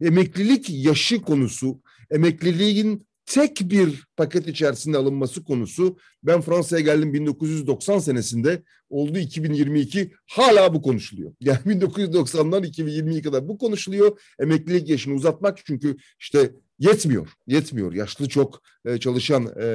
Emeklilik 0.00 0.70
yaşı 0.70 1.22
konusu, 1.22 1.80
emekliliğin 2.10 3.07
tek 3.28 3.60
bir 3.70 4.04
paket 4.16 4.48
içerisinde 4.48 4.96
alınması 4.96 5.44
konusu 5.44 5.98
ben 6.22 6.40
Fransa'ya 6.40 6.82
geldim 6.82 7.14
1990 7.14 7.98
senesinde 7.98 8.62
oldu 8.90 9.18
2022 9.18 10.12
hala 10.26 10.74
bu 10.74 10.82
konuşuluyor. 10.82 11.32
Yani 11.40 11.58
1990'dan 11.58 12.62
2022 12.62 13.22
kadar 13.22 13.48
bu 13.48 13.58
konuşuluyor. 13.58 14.20
Emeklilik 14.38 14.88
yaşını 14.88 15.14
uzatmak 15.14 15.58
çünkü 15.66 15.96
işte 16.20 16.52
yetmiyor. 16.78 17.28
Yetmiyor. 17.46 17.92
Yaşlı 17.92 18.28
çok 18.28 18.62
e, 18.84 18.98
çalışan 18.98 19.52
e, 19.60 19.66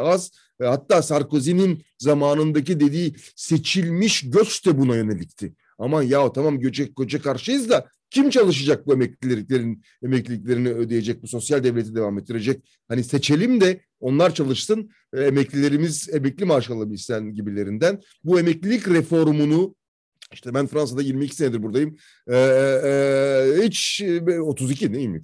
az. 0.00 0.30
E, 0.60 0.64
hatta 0.64 1.02
Sarkozy'nin 1.02 1.84
zamanındaki 1.98 2.80
dediği 2.80 3.14
seçilmiş 3.36 4.30
göç 4.30 4.66
de 4.66 4.78
buna 4.78 4.96
yönelikti. 4.96 5.54
Aman 5.78 6.02
ya 6.02 6.32
tamam 6.32 6.60
göçe, 6.60 6.84
göçe 6.84 7.18
karşıyız 7.18 7.70
da 7.70 7.88
kim 8.14 8.30
çalışacak 8.30 8.86
bu 8.86 8.92
emekliliklerin 8.92 9.82
emekliliklerini 10.02 10.68
ödeyecek, 10.68 11.22
bu 11.22 11.28
sosyal 11.28 11.64
devleti 11.64 11.94
devam 11.94 12.18
ettirecek? 12.18 12.64
Hani 12.88 13.04
seçelim 13.04 13.60
de 13.60 13.80
onlar 14.00 14.34
çalışsın, 14.34 14.90
e, 15.12 15.20
emeklilerimiz 15.20 16.08
emekli 16.12 16.44
maaş 16.44 16.70
alabilsin 16.70 17.34
gibilerinden. 17.34 18.00
Bu 18.24 18.40
emeklilik 18.40 18.88
reformunu 18.88 19.74
işte 20.32 20.54
ben 20.54 20.66
Fransa'da 20.66 21.02
22 21.02 21.36
senedir 21.36 21.62
buradayım. 21.62 21.96
Ee, 22.28 22.36
e, 22.36 23.62
hiç 23.62 24.02
32 24.40 24.94
değil 24.94 25.08
mi? 25.08 25.20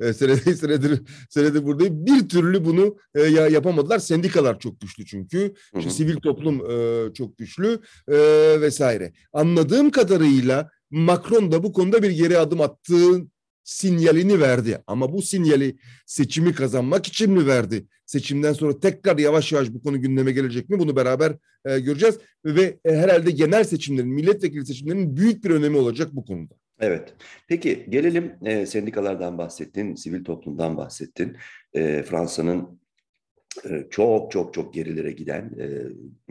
Ee, 0.00 0.12
senedir, 0.12 0.54
senedir, 0.54 1.00
senedir 1.30 1.64
buradayım. 1.64 2.06
Bir 2.06 2.28
türlü 2.28 2.64
bunu 2.64 2.96
e, 3.14 3.22
yapamadılar. 3.22 3.98
Sendikalar 3.98 4.58
çok 4.58 4.80
güçlü 4.80 5.06
çünkü. 5.06 5.54
İşte 5.78 5.90
sivil 5.90 6.16
toplum 6.16 6.70
e, 6.70 7.14
çok 7.14 7.38
güçlü 7.38 7.80
e, 8.08 8.16
vesaire. 8.60 9.12
Anladığım 9.32 9.90
kadarıyla 9.90 10.70
Macron 10.92 11.52
da 11.52 11.62
bu 11.62 11.72
konuda 11.72 12.02
bir 12.02 12.10
geri 12.10 12.38
adım 12.38 12.60
attığı 12.60 13.26
sinyalini 13.64 14.40
verdi. 14.40 14.78
Ama 14.86 15.12
bu 15.12 15.22
sinyali 15.22 15.76
seçimi 16.06 16.54
kazanmak 16.54 17.06
için 17.06 17.30
mi 17.32 17.46
verdi? 17.46 17.86
Seçimden 18.06 18.52
sonra 18.52 18.80
tekrar 18.80 19.18
yavaş 19.18 19.52
yavaş 19.52 19.70
bu 19.70 19.82
konu 19.82 20.00
gündeme 20.00 20.32
gelecek 20.32 20.70
mi? 20.70 20.78
Bunu 20.78 20.96
beraber 20.96 21.32
e, 21.64 21.80
göreceğiz. 21.80 22.18
Ve 22.44 22.78
e, 22.84 22.96
herhalde 22.96 23.30
genel 23.30 23.64
seçimlerin, 23.64 24.08
milletvekili 24.08 24.66
seçimlerinin 24.66 25.16
büyük 25.16 25.44
bir 25.44 25.50
önemi 25.50 25.76
olacak 25.76 26.08
bu 26.12 26.24
konuda. 26.24 26.54
Evet. 26.80 27.14
Peki 27.48 27.86
gelelim 27.88 28.32
e, 28.44 28.66
sendikalardan 28.66 29.38
bahsettin, 29.38 29.94
sivil 29.94 30.24
toplumdan 30.24 30.76
bahsettin. 30.76 31.36
E, 31.74 32.02
Fransa'nın 32.02 32.80
e, 33.70 33.86
çok 33.90 34.32
çok 34.32 34.54
çok 34.54 34.74
gerilere 34.74 35.12
giden 35.12 35.50
e, 35.58 35.66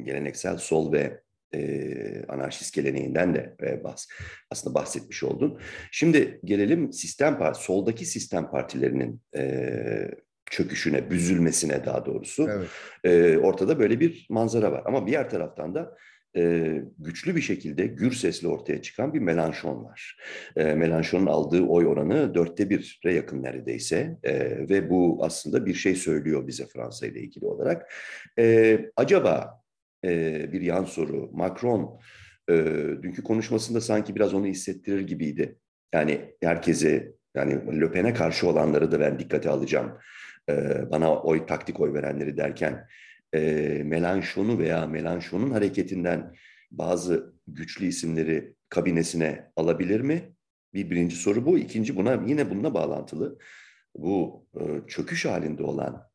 geleneksel 0.03 0.57
sol 0.57 0.91
ve 0.91 1.21
e, 1.55 2.25
anarşist 2.27 2.73
geleneğinden 2.73 3.35
de 3.35 3.55
e, 3.63 3.83
bahs 3.83 4.07
aslında 4.49 4.75
bahsetmiş 4.75 5.23
oldun. 5.23 5.59
Şimdi 5.91 6.39
gelelim 6.43 6.93
sistem 6.93 7.37
parti, 7.37 7.63
soldaki 7.63 8.05
sistem 8.05 8.51
partilerinin 8.51 9.21
e, 9.35 10.11
çöküşüne, 10.51 11.09
büzülmesine 11.09 11.85
daha 11.85 12.05
doğrusu. 12.05 12.49
Evet. 12.49 12.67
E, 13.03 13.37
ortada 13.37 13.79
böyle 13.79 13.99
bir 13.99 14.27
manzara 14.29 14.71
var. 14.71 14.83
Ama 14.85 15.07
diğer 15.07 15.29
taraftan 15.29 15.75
da 15.75 15.97
e, 16.37 16.75
güçlü 16.99 17.35
bir 17.35 17.41
şekilde 17.41 17.87
gür 17.87 18.11
sesle 18.11 18.47
ortaya 18.47 18.81
çıkan 18.81 19.13
bir 19.13 19.19
Melanchon 19.19 19.83
var. 19.83 20.17
E, 20.55 20.63
Melanchon'un 20.63 21.25
aldığı 21.25 21.63
oy 21.63 21.87
oranı 21.87 22.35
dörtte 22.35 22.69
bire 22.69 23.13
yakın 23.13 23.43
neredeyse 23.43 24.17
e, 24.23 24.33
ve 24.69 24.89
bu 24.89 25.19
aslında 25.21 25.65
bir 25.65 25.73
şey 25.73 25.95
söylüyor 25.95 26.47
bize 26.47 26.65
Fransa 26.65 27.07
ile 27.07 27.19
ilgili 27.19 27.45
olarak. 27.45 27.93
E, 28.39 28.79
acaba 28.95 29.60
e, 30.05 30.51
bir 30.51 30.61
yan 30.61 30.83
soru. 30.83 31.29
Macron 31.33 31.99
e, 32.49 32.53
dünkü 33.01 33.23
konuşmasında 33.23 33.81
sanki 33.81 34.15
biraz 34.15 34.33
onu 34.33 34.45
hissettirir 34.45 35.01
gibiydi. 35.01 35.59
Yani 35.93 36.35
herkese 36.41 37.13
yani 37.35 37.81
Le 37.81 38.13
karşı 38.13 38.47
olanları 38.47 38.91
da 38.91 38.99
ben 38.99 39.19
dikkate 39.19 39.49
alacağım. 39.49 39.97
E, 40.49 40.53
bana 40.91 41.15
oy 41.15 41.45
taktik 41.45 41.79
oy 41.79 41.93
verenleri 41.93 42.37
derken 42.37 42.87
e, 43.33 43.39
Melanchon'u 43.85 44.59
veya 44.59 44.87
Melanchon'un 44.87 45.51
hareketinden 45.51 46.33
bazı 46.71 47.33
güçlü 47.47 47.85
isimleri 47.85 48.55
kabinesine 48.69 49.51
alabilir 49.55 50.01
mi? 50.01 50.35
Bir 50.73 50.89
birinci 50.89 51.15
soru 51.15 51.45
bu. 51.45 51.57
İkinci 51.57 51.95
buna 51.95 52.23
yine 52.27 52.49
bununla 52.49 52.73
bağlantılı. 52.73 53.37
Bu 53.95 54.45
e, 54.59 54.63
çöküş 54.87 55.25
halinde 55.25 55.63
olan 55.63 56.09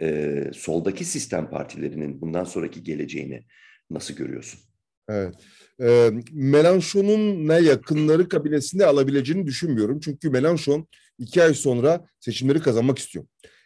e, 0.00 0.50
soldaki 0.54 1.04
sistem 1.04 1.50
partilerinin 1.50 2.20
bundan 2.20 2.44
sonraki 2.44 2.82
geleceğini 2.82 3.44
nasıl 3.90 4.14
görüyorsun? 4.14 4.60
Evet. 5.08 5.34
E, 5.82 6.10
Melanchon'un 6.32 7.48
ne 7.48 7.54
yakınları 7.54 8.28
kabinesinde 8.28 8.86
alabileceğini 8.86 9.46
düşünmüyorum. 9.46 10.00
Çünkü 10.00 10.30
Melanchon 10.30 10.88
iki 11.18 11.42
ay 11.42 11.54
sonra 11.54 12.06
seçimleri 12.20 12.60
kazanmak 12.60 12.98
istiyor. 12.98 13.24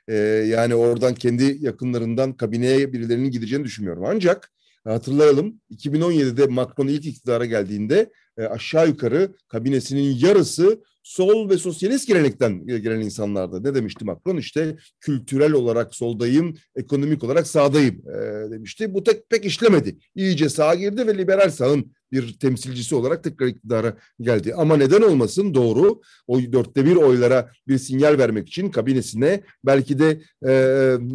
E, 0.09 0.15
yani 0.47 0.75
oradan 0.75 1.15
kendi 1.15 1.57
yakınlarından 1.61 2.33
kabineye 2.37 2.93
birilerinin 2.93 3.31
gideceğini 3.31 3.65
düşünmüyorum. 3.65 4.05
Ancak 4.07 4.53
hatırlayalım 4.85 5.61
2017'de 5.71 6.47
Macron 6.47 6.87
ilk 6.87 7.07
iktidara 7.07 7.47
geldiğinde 7.47 8.11
e, 8.39 8.43
aşağı 8.43 8.89
yukarı 8.89 9.35
kabinesinin 9.49 10.17
yarısı 10.17 10.83
sol 11.11 11.50
ve 11.50 11.59
sosyalist 11.59 12.09
gelenekten 12.09 12.67
gelen 12.67 13.00
insanlardı. 13.00 13.64
Ne 13.64 13.75
demişti 13.75 14.05
Macron? 14.05 14.37
İşte 14.37 14.76
kültürel 15.00 15.52
olarak 15.52 15.95
soldayım, 15.95 16.57
ekonomik 16.76 17.25
olarak 17.25 17.47
sağdayım 17.47 18.02
e, 18.09 18.50
demişti. 18.50 18.95
Bu 18.95 19.05
tek 19.05 19.31
pek 19.31 19.45
işlemedi. 19.45 19.99
İyice 20.14 20.49
sağa 20.49 20.75
girdi 20.75 21.07
ve 21.07 21.19
liberal 21.19 21.50
sağın 21.50 21.93
bir 22.12 22.38
temsilcisi 22.38 22.95
olarak 22.95 23.25
tekrar 23.25 23.47
iktidara 23.47 23.97
geldi. 24.21 24.55
Ama 24.55 24.76
neden 24.76 25.02
olmasın 25.02 25.55
doğru 25.55 26.00
o 26.26 26.38
dörtte 26.52 26.85
bir 26.85 26.97
oylara 26.97 27.50
bir 27.69 27.79
sinyal 27.79 28.19
vermek 28.19 28.49
için 28.49 28.71
kabinesine 28.71 29.40
belki 29.64 29.99
de 29.99 30.21
e, 30.47 30.52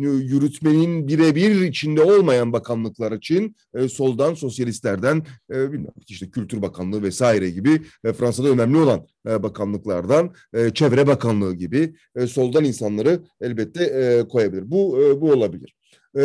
yürütmenin 0.05 1.07
birebir 1.07 1.61
içinde 1.61 2.01
olmayan 2.01 2.53
bakanlıklar 2.53 3.11
için 3.11 3.55
e, 3.75 3.89
soldan 3.89 4.33
sosyalistlerden 4.33 5.23
e, 5.51 5.71
bilmiyorum 5.71 6.01
işte 6.07 6.29
Kültür 6.29 6.61
Bakanlığı 6.61 7.03
vesaire 7.03 7.49
gibi 7.49 7.81
e, 8.03 8.13
Fransa'da 8.13 8.49
önemli 8.49 8.77
olan 8.77 9.07
e, 9.27 9.43
bakanlıklardan 9.43 10.33
e, 10.53 10.69
Çevre 10.69 11.07
Bakanlığı 11.07 11.53
gibi 11.53 11.95
e, 12.15 12.27
soldan 12.27 12.63
insanları 12.63 13.19
elbette 13.41 13.83
e, 13.83 14.27
koyabilir. 14.27 14.71
Bu 14.71 15.03
e, 15.03 15.21
bu 15.21 15.31
olabilir. 15.31 15.75
E, 16.17 16.23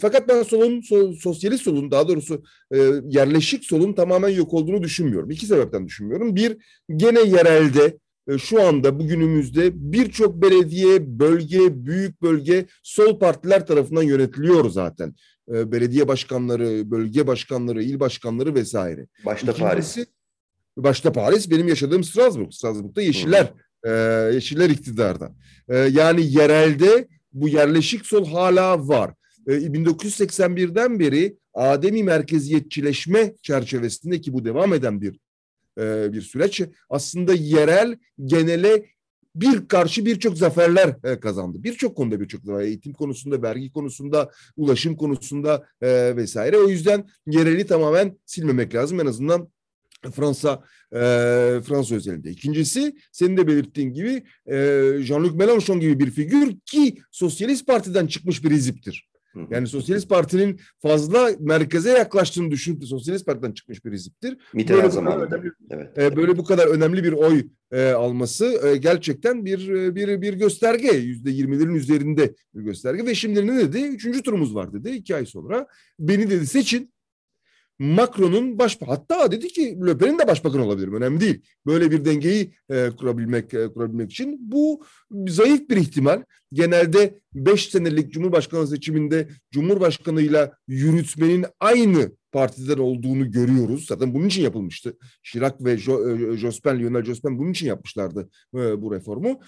fakat 0.00 0.28
ben 0.28 0.42
solun, 0.42 0.80
so, 0.80 1.12
sosyalist 1.12 1.64
solun 1.64 1.90
daha 1.90 2.08
doğrusu 2.08 2.42
e, 2.74 2.78
yerleşik 3.08 3.64
solun 3.64 3.92
tamamen 3.92 4.28
yok 4.28 4.54
olduğunu 4.54 4.82
düşünmüyorum. 4.82 5.30
İki 5.30 5.46
sebepten 5.46 5.86
düşünmüyorum. 5.86 6.36
Bir, 6.36 6.56
gene 6.96 7.20
yerelde 7.20 7.98
e, 8.28 8.38
şu 8.38 8.62
anda 8.62 8.98
bugünümüzde 8.98 9.70
birçok 9.92 10.42
belediye, 10.42 11.18
bölge, 11.18 11.86
büyük 11.86 12.22
bölge 12.22 12.66
sol 12.82 13.18
partiler 13.18 13.66
tarafından 13.66 14.02
yönetiliyor 14.02 14.70
zaten. 14.70 15.14
E, 15.54 15.72
belediye 15.72 16.08
başkanları, 16.08 16.90
bölge 16.90 17.26
başkanları, 17.26 17.82
il 17.82 18.00
başkanları 18.00 18.54
vesaire. 18.54 19.06
Başta 19.26 19.52
İkincisi, 19.52 19.62
Paris. 19.62 19.98
Başta 20.76 21.12
Paris, 21.12 21.50
benim 21.50 21.68
yaşadığım 21.68 22.04
Strasbourg. 22.04 22.52
Strasbourg'da 22.52 23.02
Yeşiller, 23.02 23.52
e, 23.84 23.90
Yeşiller 24.34 24.70
iktidarda. 24.70 25.32
E, 25.68 25.76
yani 25.76 26.32
yerelde 26.32 27.08
bu 27.32 27.48
yerleşik 27.48 28.06
sol 28.06 28.26
hala 28.26 28.88
var. 28.88 29.14
1981'den 29.58 30.94
e, 30.94 30.98
beri 30.98 31.36
ademi 31.54 32.02
merkeziyetçileşme 32.02 33.34
çerçevesinde 33.42 34.20
ki 34.20 34.32
bu 34.32 34.44
devam 34.44 34.74
eden 34.74 35.00
bir 35.00 35.18
e, 35.78 36.12
bir 36.12 36.22
süreç 36.22 36.62
aslında 36.90 37.34
yerel 37.34 37.96
genele 38.24 38.86
bir 39.34 39.68
karşı 39.68 40.06
birçok 40.06 40.38
zaferler 40.38 40.96
e, 41.04 41.20
kazandı. 41.20 41.62
Birçok 41.62 41.96
konuda 41.96 42.20
birçok 42.20 42.44
zafer. 42.44 42.60
Eğitim 42.60 42.92
konusunda, 42.92 43.42
vergi 43.42 43.72
konusunda, 43.72 44.30
ulaşım 44.56 44.96
konusunda 44.96 45.66
vesaire. 46.16 46.58
O 46.58 46.68
yüzden 46.68 47.08
yereli 47.26 47.66
tamamen 47.66 48.18
silmemek 48.26 48.74
lazım. 48.74 49.00
En 49.00 49.06
azından 49.06 49.48
Fransa 50.14 50.64
e, 50.92 50.98
Fransa 51.64 51.94
özelinde. 51.94 52.30
İkincisi 52.30 52.96
senin 53.12 53.36
de 53.36 53.46
belirttiğin 53.46 53.92
gibi 53.92 54.22
Jean-Luc 54.46 55.36
Mélenchon 55.36 55.80
gibi 55.80 55.98
bir 55.98 56.10
figür 56.10 56.56
ki 56.66 56.98
Sosyalist 57.10 57.66
Parti'den 57.66 58.06
çıkmış 58.06 58.44
bir 58.44 58.50
iziptir. 58.50 59.09
Yani 59.50 59.66
Sosyalist 59.66 60.08
Parti'nin 60.08 60.60
fazla 60.78 61.30
merkeze 61.40 61.90
yaklaştığını 61.90 62.50
düşünüp 62.50 62.80
de 62.80 62.86
Sosyalist 62.86 63.26
Parti'den 63.26 63.52
çıkmış 63.52 63.84
bir 63.84 63.92
iziptir. 63.92 64.38
Mitterrand 64.54 64.92
zamanında. 64.92 65.40
Evet. 65.70 65.98
E, 65.98 66.16
böyle 66.16 66.38
bu 66.38 66.44
kadar 66.44 66.66
önemli 66.66 67.04
bir 67.04 67.12
oy 67.12 67.46
e, 67.72 67.90
alması 67.90 68.60
e, 68.66 68.76
gerçekten 68.76 69.44
bir 69.44 69.68
e, 69.68 69.94
bir 69.94 70.22
bir 70.22 70.34
gösterge. 70.34 70.88
Yüzde 70.88 71.30
yirmilerin 71.30 71.74
üzerinde 71.74 72.34
bir 72.54 72.62
gösterge. 72.62 73.06
Ve 73.06 73.14
şimdi 73.14 73.46
ne 73.46 73.56
dedi? 73.56 73.78
Üçüncü 73.78 74.22
turumuz 74.22 74.54
var 74.54 74.72
dedi 74.72 74.90
iki 74.90 75.16
ay 75.16 75.26
sonra. 75.26 75.66
Beni 75.98 76.30
dedi 76.30 76.46
seçin. 76.46 76.92
Macron'un 77.80 78.58
baş 78.58 78.78
hatta 78.86 79.32
dedi 79.32 79.48
ki 79.48 79.78
Le 79.86 79.98
Pen'in 79.98 80.18
de 80.18 80.26
başbakan 80.26 80.60
olabilirim 80.60 80.94
önemli 80.94 81.20
değil. 81.20 81.42
Böyle 81.66 81.90
bir 81.90 82.04
dengeyi 82.04 82.54
e, 82.70 82.90
kurabilmek 82.90 83.54
e, 83.54 83.72
kurabilmek 83.72 84.10
için 84.10 84.38
bu 84.40 84.84
zayıf 85.28 85.70
bir 85.70 85.76
ihtimal. 85.76 86.22
Genelde 86.52 87.18
5 87.34 87.68
senelik 87.68 88.12
Cumhurbaşkanı 88.12 88.66
seçiminde 88.66 89.28
Cumhurbaşkanıyla 89.50 90.52
yürütmenin 90.68 91.46
aynı 91.60 92.12
partiden 92.32 92.78
olduğunu 92.78 93.30
görüyoruz. 93.30 93.86
Zaten 93.86 94.14
bunun 94.14 94.26
için 94.26 94.42
yapılmıştı. 94.42 94.96
Chirac 95.22 95.54
ve 95.60 95.78
jo, 95.78 96.10
e, 96.10 96.36
Jospin, 96.36 96.78
Lionel 96.78 97.04
Jospin 97.04 97.38
bunun 97.38 97.50
için 97.50 97.66
yapmışlardı 97.66 98.28
e, 98.54 98.82
bu 98.82 98.94
reformu 98.94 99.40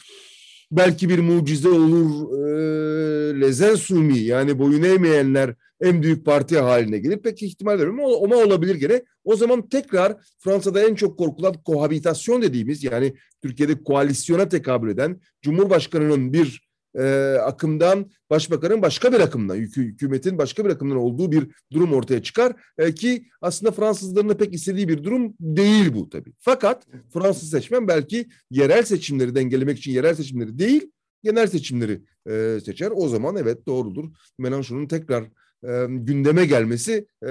belki 0.72 1.08
bir 1.08 1.18
mucize 1.18 1.68
olur. 1.68 2.38
E, 2.38 3.40
lezen 3.40 3.74
sumi 3.74 4.18
yani 4.18 4.58
boyun 4.58 4.82
eğmeyenler 4.82 5.54
en 5.82 6.02
büyük 6.02 6.24
parti 6.24 6.58
haline 6.58 6.98
gelir. 6.98 7.18
Pek 7.18 7.42
ihtimal 7.42 7.78
vermiyorum 7.78 8.24
ama, 8.24 8.36
olabilir 8.36 8.74
gene. 8.74 9.02
O 9.24 9.36
zaman 9.36 9.68
tekrar 9.68 10.16
Fransa'da 10.38 10.86
en 10.86 10.94
çok 10.94 11.18
korkulan 11.18 11.54
kohabitasyon 11.64 12.42
dediğimiz 12.42 12.84
yani 12.84 13.14
Türkiye'de 13.42 13.82
koalisyona 13.82 14.48
tekabül 14.48 14.90
eden 14.90 15.20
Cumhurbaşkanı'nın 15.42 16.32
bir 16.32 16.72
e, 16.98 17.36
akımdan 17.42 18.10
başbakanın 18.30 18.82
başka 18.82 19.12
bir 19.12 19.20
akımdan, 19.20 19.56
hükümetin 19.56 20.38
başka 20.38 20.64
bir 20.64 20.70
akımdan 20.70 20.96
olduğu 20.96 21.32
bir 21.32 21.48
durum 21.72 21.92
ortaya 21.92 22.22
çıkar. 22.22 22.52
E, 22.78 22.94
ki 22.94 23.26
aslında 23.40 23.72
Fransızların 23.72 24.28
da 24.28 24.36
pek 24.36 24.54
istediği 24.54 24.88
bir 24.88 25.04
durum 25.04 25.34
değil 25.40 25.94
bu 25.94 26.08
tabii. 26.08 26.32
Fakat 26.38 26.86
Fransız 27.12 27.50
seçmen 27.50 27.88
belki 27.88 28.28
yerel 28.50 28.82
seçimleri 28.82 29.34
dengelemek 29.34 29.78
için 29.78 29.92
yerel 29.92 30.14
seçimleri 30.14 30.58
değil, 30.58 30.90
genel 31.24 31.46
seçimleri 31.46 32.00
e, 32.30 32.58
seçer. 32.64 32.92
O 32.94 33.08
zaman 33.08 33.36
evet 33.36 33.66
doğrudur. 33.66 34.04
Mélenchon'un 34.38 34.86
tekrar 34.86 35.24
e, 35.64 35.86
gündeme 35.88 36.46
gelmesi 36.46 37.06
e, 37.22 37.30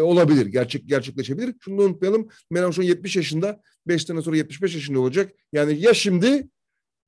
olabilir. 0.00 0.46
Gerçek 0.46 0.88
gerçekleşebilir. 0.88 1.54
Şunu 1.60 1.82
unutmayalım. 1.82 2.28
Mélenchon 2.52 2.82
70 2.82 3.16
yaşında, 3.16 3.60
5 3.86 4.04
sene 4.04 4.22
sonra 4.22 4.36
75 4.36 4.74
yaşında 4.74 5.00
olacak. 5.00 5.32
Yani 5.52 5.80
ya 5.80 5.94
şimdi 5.94 6.48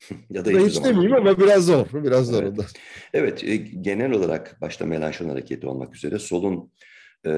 ya 0.30 0.44
da 0.44 0.50
hiç 0.50 0.84
demeyeyim 0.84 1.14
ama 1.14 1.38
biraz 1.38 1.66
zor. 1.66 1.86
Biraz 1.92 2.26
zor. 2.26 2.42
Evet, 2.42 2.60
evet 3.14 3.44
e, 3.44 3.56
genel 3.56 4.10
olarak 4.10 4.60
başta 4.60 4.86
Melanchon 4.86 5.28
hareketi 5.28 5.66
olmak 5.66 5.96
üzere 5.96 6.18
solun 6.18 6.72
e, 7.26 7.30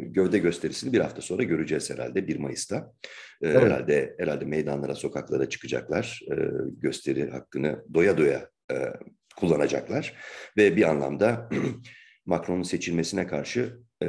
gövde 0.00 0.38
gösterisini 0.38 0.92
bir 0.92 1.00
hafta 1.00 1.22
sonra 1.22 1.42
göreceğiz 1.42 1.90
herhalde 1.90 2.28
1 2.28 2.36
Mayıs'ta. 2.36 2.92
E, 3.42 3.48
evet. 3.48 3.62
Herhalde 3.62 4.14
herhalde 4.18 4.44
meydanlara, 4.44 4.94
sokaklara 4.94 5.48
çıkacaklar. 5.48 6.20
E, 6.30 6.34
gösteri 6.78 7.30
hakkını 7.30 7.84
doya 7.94 8.18
doya 8.18 8.48
e, 8.72 8.74
kullanacaklar 9.36 10.14
ve 10.56 10.76
bir 10.76 10.90
anlamda 10.90 11.48
Macron'un 12.26 12.62
seçilmesine 12.62 13.26
karşı 13.26 13.80
e, 14.02 14.08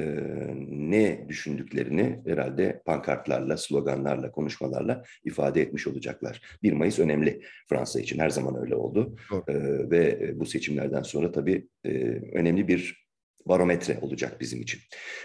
ne 0.70 1.26
düşündüklerini 1.30 2.22
herhalde 2.26 2.82
pankartlarla, 2.86 3.58
sloganlarla, 3.58 4.32
konuşmalarla 4.32 5.04
ifade 5.24 5.62
etmiş 5.62 5.88
olacaklar. 5.88 6.42
1 6.64 6.74
Mayıs 6.74 7.00
önemli 7.00 7.42
Fransa 7.70 8.00
için 8.00 8.20
her 8.20 8.30
zaman 8.30 8.62
öyle 8.62 8.76
oldu 8.76 9.16
e, 9.48 9.54
ve 9.92 10.32
bu 10.40 10.46
seçimlerden 10.46 11.02
sonra 11.02 11.32
tabii 11.32 11.68
e, 11.86 11.90
önemli 12.34 12.68
bir 12.68 13.02
barometre 13.46 14.00
olacak 14.02 14.42
bizim 14.42 14.62
için. 14.62 14.80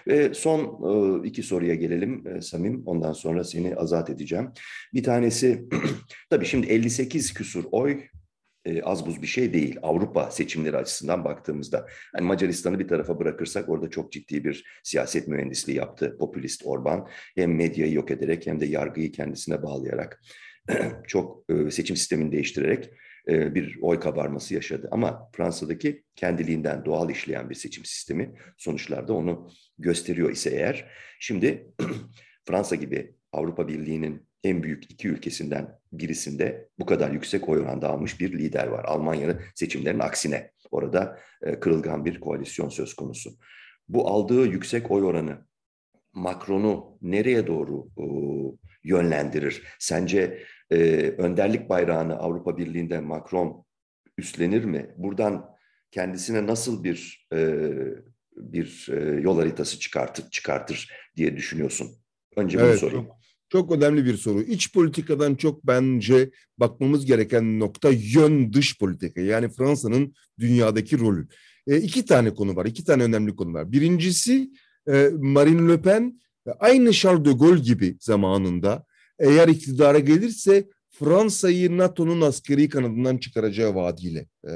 Ve 0.07 0.35
son 0.35 0.61
e, 0.62 1.27
iki 1.29 1.42
soruya 1.42 1.75
gelelim 1.75 2.27
e, 2.27 2.40
Samim. 2.42 2.83
Ondan 2.87 3.12
sonra 3.12 3.44
seni 3.44 3.77
azat 3.77 4.11
edeceğim. 4.11 4.51
Bir 4.94 5.03
tanesi 5.03 5.64
tabii 6.31 6.46
şimdi 6.46 6.66
58 6.66 7.35
küsur 7.35 7.64
oy 7.72 8.03
e, 8.66 8.83
az 8.83 9.07
buz 9.07 9.22
bir 9.22 9.26
şey 9.26 9.52
değil. 9.52 9.76
Avrupa 9.83 10.31
seçimleri 10.31 10.76
açısından 10.76 11.24
baktığımızda. 11.24 11.87
Yani 12.14 12.26
Macaristan'ı 12.26 12.79
bir 12.79 12.88
tarafa 12.88 13.18
bırakırsak 13.18 13.68
orada 13.68 13.90
çok 13.90 14.12
ciddi 14.12 14.44
bir 14.44 14.64
siyaset 14.83 15.29
mühendisliği 15.29 15.79
yaptı 15.79 16.16
popülist 16.18 16.62
Orban. 16.64 17.09
Hem 17.35 17.55
medyayı 17.55 17.92
yok 17.92 18.11
ederek 18.11 18.46
hem 18.46 18.61
de 18.61 18.66
yargıyı 18.66 19.12
kendisine 19.12 19.62
bağlayarak 19.62 20.22
çok 21.07 21.44
e, 21.50 21.70
seçim 21.70 21.96
sistemini 21.96 22.33
değiştirerek 22.33 22.90
e, 23.29 23.55
bir 23.55 23.79
oy 23.83 24.00
kabarması 24.00 24.55
yaşadı. 24.55 24.88
Ama 24.90 25.31
Fransa'daki 25.37 26.05
kendiliğinden 26.16 26.85
doğal 26.85 27.11
işleyen 27.11 27.50
bir 27.50 27.55
seçim 27.55 27.85
sistemi 27.85 28.35
sonuçlarda 28.57 29.12
onu 29.12 29.50
gösteriyor 29.79 30.31
ise 30.31 30.50
eğer. 30.50 30.90
Şimdi 31.20 31.72
Fransa 32.44 32.76
gibi 32.76 33.14
Avrupa 33.33 33.68
Birliği'nin 33.68 34.26
en 34.46 34.62
büyük 34.62 34.90
iki 34.90 35.09
ülkesinden 35.09 35.78
birisinde 35.92 36.68
bu 36.78 36.87
kadar 36.87 37.11
yüksek 37.11 37.48
oy 37.48 37.61
oranda 37.61 37.88
almış 37.88 38.20
bir 38.20 38.38
lider 38.38 38.66
var. 38.66 38.85
Almanya'nın 38.85 39.40
seçimlerin 39.54 39.98
aksine 39.98 40.50
orada 40.70 41.18
e, 41.42 41.61
kırılgan 41.61 42.04
bir 42.04 42.20
koalisyon 42.20 42.68
söz 42.68 42.94
konusu. 42.94 43.30
Bu 43.88 44.09
aldığı 44.09 44.46
yüksek 44.46 44.90
oy 44.90 45.04
oranı 45.04 45.46
Macron'u 46.12 46.98
nereye 47.02 47.46
doğru 47.46 47.88
e, 47.98 48.04
yönlendirir? 48.85 49.62
Sence 49.78 50.42
e, 50.70 50.76
önderlik 51.18 51.68
bayrağını 51.68 52.16
Avrupa 52.18 52.59
Birliği'nde 52.59 53.00
Macron 53.00 53.64
üstlenir 54.18 54.64
mi? 54.64 54.94
Buradan 54.96 55.56
kendisine 55.90 56.46
nasıl 56.46 56.85
bir 56.85 57.28
bir 58.37 58.88
yol 59.22 59.38
haritası 59.38 59.78
çıkartır 59.78 60.30
çıkartır 60.30 60.92
diye 61.16 61.37
düşünüyorsun? 61.37 61.88
Önce 62.37 62.59
bunu 62.59 62.66
evet, 62.66 62.78
sorayım. 62.78 63.06
Çok, 63.06 63.26
çok 63.57 63.73
önemli 63.73 64.05
bir 64.05 64.16
soru. 64.16 64.42
İç 64.42 64.73
politikadan 64.73 65.35
çok 65.35 65.66
bence 65.66 66.31
bakmamız 66.59 67.07
gereken 67.07 67.61
nokta 67.61 67.90
yön 67.90 68.53
dış 68.53 68.79
politika. 68.79 69.21
Yani 69.21 69.49
Fransa'nın 69.49 70.14
dünyadaki 70.38 70.99
rolü. 70.99 71.29
E, 71.66 71.77
iki 71.77 72.05
tane 72.05 72.35
konu 72.35 72.57
var, 72.57 72.66
iki 72.66 72.85
tane 72.85 73.03
önemli 73.03 73.37
konu 73.37 73.55
var. 73.55 73.73
Birincisi 73.73 74.51
e, 74.88 75.11
Marine 75.19 75.73
Le 75.73 75.81
Pen 75.81 76.21
aynı 76.59 76.92
Charles 76.92 77.25
de 77.25 77.33
Gaulle 77.33 77.61
gibi 77.61 77.97
zamanında 78.01 78.85
eğer 79.19 79.49
iktidara 79.49 79.99
gelirse 79.99 80.69
Fransa'yı 80.98 81.78
NATO'nun 81.78 82.20
askeri 82.20 82.68
kanadından 82.68 83.18
çıkaracağı 83.18 83.74
vaadiyle 83.74 84.26
e, 84.44 84.52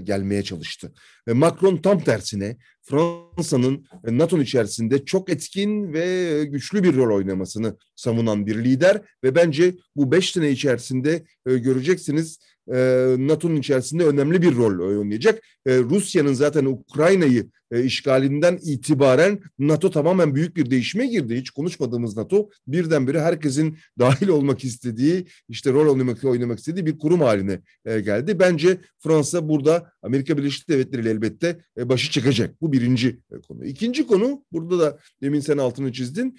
gelmeye 0.00 0.42
çalıştı. 0.42 0.92
Ve 1.28 1.32
Macron 1.32 1.76
tam 1.76 2.00
tersine 2.00 2.56
Fransa'nın 2.82 3.86
NATO'nun 4.04 4.42
içerisinde 4.42 5.04
çok 5.04 5.30
etkin 5.30 5.92
ve 5.92 6.44
güçlü 6.44 6.82
bir 6.82 6.96
rol 6.96 7.16
oynamasını 7.16 7.76
savunan 7.96 8.46
bir 8.46 8.64
lider 8.64 9.02
ve 9.24 9.34
bence 9.34 9.74
bu 9.96 10.12
beş 10.12 10.32
sene 10.32 10.50
içerisinde 10.50 11.24
e, 11.46 11.58
göreceksiniz 11.58 12.38
e, 12.72 12.76
NATO'nun 13.18 13.56
içerisinde 13.56 14.06
önemli 14.06 14.42
bir 14.42 14.56
rol 14.56 14.98
oynayacak. 14.98 15.42
E, 15.66 15.78
Rusya'nın 15.78 16.32
zaten 16.32 16.64
Ukrayna'yı 16.64 17.50
e, 17.70 17.84
işgalinden 17.84 18.58
itibaren 18.62 19.40
NATO 19.58 19.90
tamamen 19.90 20.34
büyük 20.34 20.56
bir 20.56 20.70
değişime 20.70 21.06
girdi. 21.06 21.36
Hiç 21.36 21.50
konuşmadığımız 21.50 22.16
NATO 22.16 22.50
birdenbire 22.66 23.20
herkesin 23.20 23.78
dahil 23.98 24.28
olmak 24.28 24.64
istediği, 24.64 25.26
işte 25.48 25.72
rol 25.72 25.92
oynamak, 25.92 26.24
oynamak 26.24 26.58
istediği 26.58 26.86
bir 26.86 26.98
kurum 26.98 27.20
haline 27.20 27.60
e, 27.84 28.00
geldi. 28.00 28.38
Bence 28.38 28.78
Fransa 28.98 29.48
burada 29.48 29.92
Amerika 30.02 30.38
Birleşik 30.38 30.68
Devletleri 30.68 31.02
ile 31.02 31.10
elbette 31.10 31.60
e, 31.78 31.88
başı 31.88 32.10
çıkacak. 32.10 32.60
Bu 32.60 32.72
birinci 32.72 33.08
e, 33.08 33.40
konu. 33.48 33.64
İkinci 33.64 34.06
konu, 34.06 34.44
burada 34.52 34.78
da 34.78 34.98
demin 35.22 35.40
sen 35.40 35.58
altını 35.58 35.92
çizdin. 35.92 36.38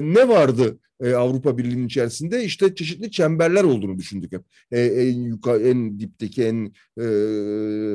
Ne 0.00 0.28
vardı 0.28 0.78
Avrupa 1.02 1.58
Birliği'nin 1.58 1.86
içerisinde? 1.86 2.44
İşte 2.44 2.74
çeşitli 2.74 3.10
çemberler 3.10 3.64
olduğunu 3.64 3.98
düşündük 3.98 4.32
hep. 4.32 4.42
En 4.72 5.18
yukarı, 5.18 5.68
en 5.68 6.00
dipteki, 6.00 6.44
en 6.44 6.72
e, 6.98 7.04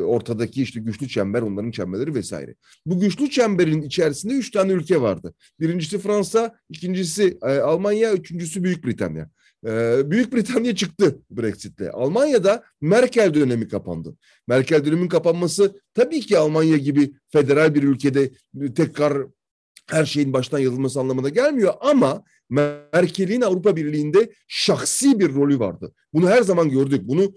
ortadaki 0.02 0.62
işte 0.62 0.80
güçlü 0.80 1.08
çember, 1.08 1.42
onların 1.42 1.72
çemberleri 1.72 2.16
vesaire. 2.16 2.56
Bu 2.86 3.00
güçlü 3.00 3.30
çemberin 3.30 3.82
içerisinde 3.82 4.34
üç 4.34 4.52
tane 4.52 4.72
ülke 4.72 5.02
vardı. 5.02 5.34
Birincisi 5.60 6.00
Fransa, 6.00 6.56
ikincisi 6.70 7.38
e, 7.44 7.48
Almanya, 7.48 8.14
üçüncüsü 8.14 8.64
Büyük 8.64 8.86
Britanya. 8.86 9.30
E, 9.66 10.02
Büyük 10.12 10.34
Britanya 10.34 10.76
çıktı 10.76 11.20
Brexit'le. 11.32 11.94
Almanya'da 11.94 12.64
Merkel 12.82 13.34
dönemi 13.34 13.68
kapandı. 13.68 14.16
Merkel 14.48 14.86
dönemin 14.86 15.08
kapanması 15.08 15.82
tabii 15.94 16.20
ki 16.20 16.38
Almanya 16.38 16.78
gibi 16.78 17.14
federal 17.32 17.76
bir 17.76 17.84
ülkede 17.84 18.32
tekrar 18.76 19.28
her 19.90 20.06
şeyin 20.06 20.34
baştan 20.34 20.60
yazılması 20.60 21.00
anlamına 21.00 21.30
gelmiyor 21.30 21.74
ama 21.82 22.24
Merkel'in 22.50 23.42
Avrupa 23.42 23.76
Birliği'nde 23.76 24.32
şahsi 24.48 25.20
bir 25.20 25.34
rolü 25.34 25.60
vardı. 25.60 25.94
Bunu 26.14 26.30
her 26.30 26.42
zaman 26.42 26.70
gördük. 26.70 27.02
Bunu 27.04 27.34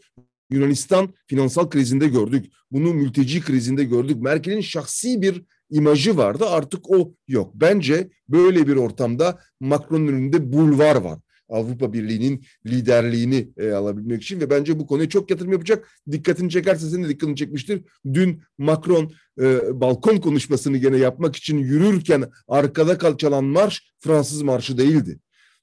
Yunanistan 0.51 1.09
finansal 1.27 1.71
krizinde 1.71 2.09
gördük. 2.09 2.47
Bunu 2.71 2.95
mülteci 2.95 3.41
krizinde 3.41 3.85
gördük. 3.85 4.17
Merkel'in 4.23 4.61
şahsi 4.61 5.23
bir 5.23 5.43
imajı 5.71 6.17
vardı. 6.17 6.45
Artık 6.49 6.91
o 6.91 7.15
yok. 7.29 7.53
Bence 7.55 8.11
böyle 8.29 8.67
bir 8.67 8.77
ortamda 8.77 9.39
Macron'un 9.61 10.09
önünde 10.09 10.53
bulvar 10.53 10.97
var. 10.97 11.19
Avrupa 11.51 11.93
Birliği'nin 11.93 12.45
liderliğini 12.67 13.49
e, 13.57 13.71
alabilmek 13.71 14.23
için 14.23 14.41
ve 14.41 14.51
bence 14.51 14.79
bu 14.79 14.87
konuya 14.87 15.09
çok 15.09 15.31
yatırım 15.31 15.53
yapacak. 15.53 15.89
Dikkatini 16.11 16.51
çekerse 16.51 16.91
senin 16.91 17.05
de 17.05 17.09
dikkatini 17.09 17.37
çekmiştir. 17.37 17.83
Dün 18.15 18.43
Macron 18.59 19.13
e, 19.41 19.81
balkon 19.81 20.17
konuşmasını 20.17 20.79
gene 20.79 20.97
yapmak 20.97 21.37
için 21.37 21.59
yürürken 21.59 22.25
arkada 22.49 22.99
kalçalan 22.99 23.45
marş 23.45 23.93
Fransız 23.99 24.43
marşı 24.43 24.79
değildi. 24.79 25.19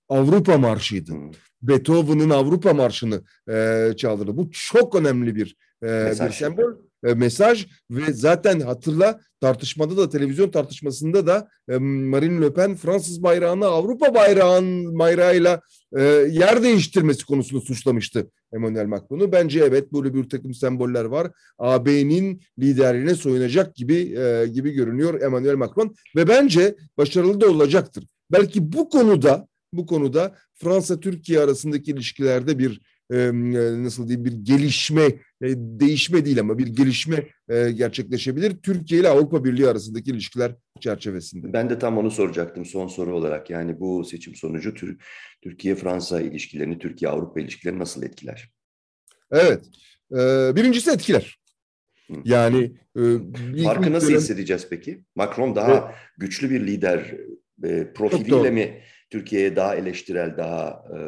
Avrupa 0.09 0.57
marşıydı. 0.57 1.13
Beethoven'ın 1.61 2.29
Avrupa 2.29 2.73
marşını 2.73 3.21
e, 3.49 3.89
çaldırdı. 3.97 4.37
Bu 4.37 4.49
çok 4.51 4.95
önemli 4.95 5.35
bir, 5.35 5.55
e, 5.83 6.11
bir 6.11 6.31
sembol 6.31 6.73
e, 7.03 7.13
mesaj 7.13 7.67
ve 7.91 8.13
zaten 8.13 8.59
hatırla 8.59 9.19
tartışmada 9.41 9.97
da 9.97 10.09
televizyon 10.09 10.49
tartışmasında 10.49 11.27
da 11.27 11.47
e, 11.69 11.77
Marine 11.77 12.41
Le 12.41 12.53
Pen 12.53 12.75
Fransız 12.75 13.23
bayrağını 13.23 13.65
Avrupa 13.65 14.15
bayrağın 14.15 14.99
bayrağıyla 14.99 15.61
e, 15.97 16.03
yer 16.29 16.63
değiştirmesi 16.63 17.25
konusunu 17.25 17.61
suçlamıştı 17.61 18.31
Emmanuel 18.53 18.85
Macron'u. 18.85 19.31
Bence 19.31 19.59
evet 19.59 19.93
böyle 19.93 20.13
bir 20.13 20.29
takım 20.29 20.53
semboller 20.53 21.05
var. 21.05 21.31
AB'nin 21.57 22.41
liderliğine 22.59 23.15
soyunacak 23.15 23.75
gibi 23.75 23.95
e, 23.95 24.47
gibi 24.47 24.71
görünüyor 24.71 25.21
Emmanuel 25.21 25.55
Macron 25.55 25.95
ve 26.15 26.27
bence 26.27 26.75
başarılı 26.97 27.41
da 27.41 27.49
olacaktır. 27.49 28.07
Belki 28.31 28.73
bu 28.73 28.89
konuda 28.89 29.47
bu 29.73 29.85
konuda 29.85 30.35
Fransa-Türkiye 30.53 31.39
arasındaki 31.39 31.91
ilişkilerde 31.91 32.59
bir 32.59 32.81
e, 33.11 33.31
nasıl 33.83 34.07
diyeyim 34.07 34.25
bir 34.25 34.31
gelişme, 34.31 35.03
e, 35.41 35.47
değişme 35.57 36.25
değil 36.25 36.39
ama 36.39 36.57
bir 36.57 36.67
gelişme 36.67 37.27
e, 37.49 37.71
gerçekleşebilir. 37.71 38.57
Türkiye 38.57 39.01
ile 39.01 39.09
Avrupa 39.09 39.43
Birliği 39.43 39.67
arasındaki 39.67 40.11
ilişkiler 40.11 40.55
çerçevesinde. 40.79 41.53
Ben 41.53 41.69
de 41.69 41.79
tam 41.79 41.97
onu 41.97 42.11
soracaktım 42.11 42.65
son 42.65 42.87
soru 42.87 43.15
olarak. 43.15 43.49
Yani 43.49 43.79
bu 43.79 44.05
seçim 44.05 44.35
sonucu 44.35 44.73
Türkiye-Fransa 45.41 46.21
ilişkilerini, 46.21 46.79
Türkiye-Avrupa 46.79 47.39
ilişkilerini 47.39 47.79
nasıl 47.79 48.03
etkiler? 48.03 48.51
Evet. 49.31 49.65
Birincisi 50.55 50.91
etkiler. 50.91 51.39
Yani 52.23 52.71
farkı 53.63 53.93
nasıl 53.93 54.07
dönem... 54.07 54.19
hissedeceğiz 54.19 54.67
peki? 54.69 55.03
Macron 55.15 55.55
daha 55.55 55.71
evet. 55.71 55.95
güçlü 56.17 56.49
bir 56.49 56.67
lider 56.67 57.15
e, 57.63 57.93
profiliyle 57.93 58.51
mi 58.51 58.81
Türkiye'ye 59.09 59.55
daha 59.55 59.75
eleştirel, 59.75 60.37
daha 60.37 60.83
e, 60.97 60.99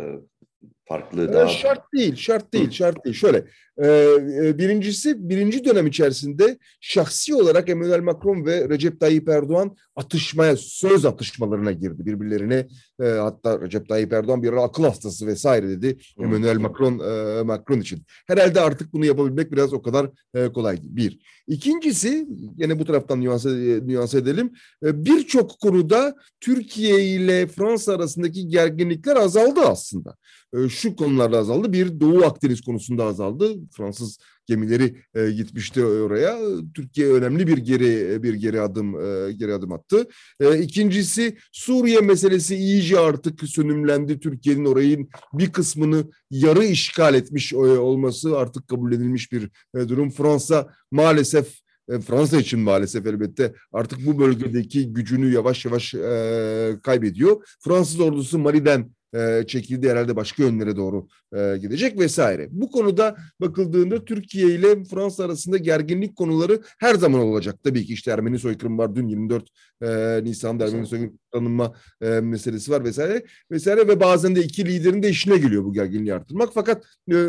farklı, 0.89 1.33
daha... 1.33 1.47
Şart 1.47 1.93
değil, 1.93 2.15
şart 2.15 2.53
değil, 2.53 2.71
şart 2.71 3.05
değil. 3.05 3.15
Şöyle, 3.15 3.45
ee, 3.81 4.17
e, 4.43 4.57
birincisi 4.57 5.29
birinci 5.29 5.65
dönem 5.65 5.87
içerisinde 5.87 6.57
şahsi 6.81 7.35
olarak 7.35 7.69
Emmanuel 7.69 8.01
Macron 8.01 8.45
ve 8.45 8.69
Recep 8.69 8.99
Tayyip 8.99 9.29
Erdoğan 9.29 9.75
atışmaya, 9.95 10.57
söz 10.57 11.05
atışmalarına 11.05 11.71
girdi 11.71 12.05
birbirlerine. 12.05 12.67
E, 13.01 13.05
hatta 13.05 13.61
Recep 13.61 13.89
Tayyip 13.89 14.13
Erdoğan 14.13 14.43
bir 14.43 14.53
akıl 14.53 14.83
hastası 14.83 15.27
vesaire 15.27 15.69
dedi. 15.69 15.97
Emmanuel 16.19 16.57
Macron 16.57 16.99
e, 16.99 17.43
Macron 17.43 17.79
için. 17.79 18.03
Herhalde 18.27 18.61
artık 18.61 18.93
bunu 18.93 19.05
yapabilmek 19.05 19.51
biraz 19.51 19.73
o 19.73 19.81
kadar 19.81 20.09
e, 20.33 20.51
kolay 20.51 20.77
değil. 20.77 20.95
Bir. 20.95 21.19
İkincisi, 21.47 22.27
yine 22.57 22.79
bu 22.79 22.85
taraftan 22.85 23.21
nüans, 23.21 23.45
e, 23.45 23.79
nüans 23.85 24.13
edelim. 24.13 24.53
E, 24.85 25.05
Birçok 25.05 25.59
konuda 25.59 26.15
Türkiye 26.39 27.05
ile 27.05 27.47
Fransa 27.47 27.93
arasındaki 27.93 28.47
gerginlikler 28.47 29.15
azaldı 29.15 29.59
aslında. 29.59 30.15
E, 30.53 30.69
şu 30.69 30.95
konularda 30.95 31.37
azaldı. 31.37 31.73
Bir, 31.73 31.99
Doğu 31.99 32.25
Akdeniz 32.25 32.61
konusunda 32.61 33.03
azaldı. 33.03 33.55
Fransız 33.77 34.17
gemileri 34.45 34.95
e, 35.15 35.31
gitmişti 35.31 35.85
oraya. 35.85 36.37
Türkiye 36.75 37.07
önemli 37.07 37.47
bir 37.47 37.57
geri 37.57 38.23
bir 38.23 38.33
geri 38.33 38.61
adım 38.61 38.95
e, 38.95 39.31
geri 39.31 39.53
adım 39.53 39.71
attı. 39.71 40.07
E, 40.39 40.59
ikincisi 40.61 41.37
Suriye 41.51 41.99
meselesi 41.99 42.55
iyice 42.55 42.99
artık 42.99 43.43
sönümlendi. 43.43 44.19
Türkiye'nin 44.19 44.65
orayı 44.65 45.07
bir 45.33 45.51
kısmını 45.51 46.11
yarı 46.31 46.65
işgal 46.65 47.13
etmiş 47.15 47.53
olması 47.53 48.37
artık 48.37 48.67
kabul 48.67 48.91
edilmiş 48.91 49.31
bir 49.31 49.49
e, 49.75 49.89
durum. 49.89 50.09
Fransa 50.09 50.73
maalesef 50.91 51.47
e, 51.89 51.99
Fransa 51.99 52.37
için 52.37 52.59
maalesef 52.59 53.05
elbette 53.05 53.53
artık 53.73 54.05
bu 54.05 54.19
bölgedeki 54.19 54.93
gücünü 54.93 55.33
yavaş 55.33 55.65
yavaş 55.65 55.93
e, 55.95 56.79
kaybediyor. 56.83 57.47
Fransız 57.59 57.99
ordusu 57.99 58.39
Mali'den 58.39 58.91
e, 59.15 59.43
çekildi 59.47 59.89
herhalde 59.89 60.15
başka 60.15 60.43
yönlere 60.43 60.75
doğru 60.75 61.07
e, 61.35 61.57
gidecek 61.57 61.99
vesaire. 61.99 62.47
Bu 62.51 62.71
konuda 62.71 63.15
bakıldığında 63.41 64.05
Türkiye 64.05 64.47
ile 64.47 64.83
Fransa 64.83 65.23
arasında 65.25 65.57
gerginlik 65.57 66.15
konuları 66.15 66.61
her 66.79 66.95
zaman 66.95 67.21
olacak. 67.21 67.55
Tabii 67.63 67.85
ki 67.85 67.93
işte 67.93 68.11
Ermeni 68.11 68.39
soykırım 68.39 68.77
var. 68.77 68.95
Dün 68.95 69.07
24 69.07 69.43
e, 69.81 70.19
Nisan'da 70.23 70.65
Ermeni 70.65 70.87
soykırım 70.87 71.19
tanınma 71.31 71.73
e, 72.01 72.09
meselesi 72.09 72.71
var 72.71 72.83
vesaire 72.83 73.25
vesaire 73.51 73.87
ve 73.87 73.99
bazen 73.99 74.35
de 74.35 74.43
iki 74.43 74.65
liderin 74.65 75.03
de 75.03 75.09
işine 75.09 75.37
geliyor 75.37 75.63
bu 75.63 75.73
gerginliği 75.73 76.13
arttırmak. 76.13 76.49
Fakat 76.53 76.83
e, 77.11 77.15
e, 77.15 77.19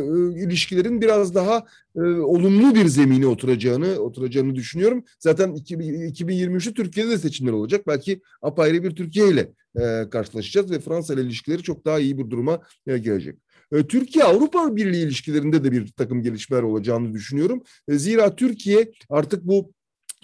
ilişkilerin 0.44 1.00
biraz 1.00 1.34
daha 1.34 1.66
e, 1.96 2.00
olumlu 2.00 2.74
bir 2.74 2.86
zemine 2.86 3.26
oturacağını 3.26 3.98
oturacağını 3.98 4.54
düşünüyorum. 4.54 5.04
Zaten 5.18 5.50
2023'te 5.50 6.74
Türkiye'de 6.74 7.10
de 7.10 7.18
seçimler 7.18 7.52
olacak. 7.52 7.86
Belki 7.86 8.20
apayrı 8.42 8.82
bir 8.82 8.90
Türkiye 8.90 9.28
ile 9.28 9.52
e, 9.80 10.10
karşılaşacağız 10.10 10.70
ve 10.70 10.80
Fransa 10.80 11.14
ile 11.14 11.22
ilişkileri 11.22 11.62
çok 11.62 11.84
daha 11.84 11.98
iyi 11.98 12.18
bir 12.18 12.30
duruma 12.30 12.60
e, 12.86 12.98
gelecek. 12.98 13.36
E, 13.72 13.86
Türkiye-Avrupa 13.86 14.76
Birliği 14.76 15.04
ilişkilerinde 15.04 15.64
de 15.64 15.72
bir 15.72 15.92
takım 15.92 16.22
gelişmeler 16.22 16.62
olacağını 16.62 17.14
düşünüyorum. 17.14 17.62
E, 17.88 17.98
zira 17.98 18.36
Türkiye 18.36 18.92
artık 19.08 19.44
bu 19.44 19.72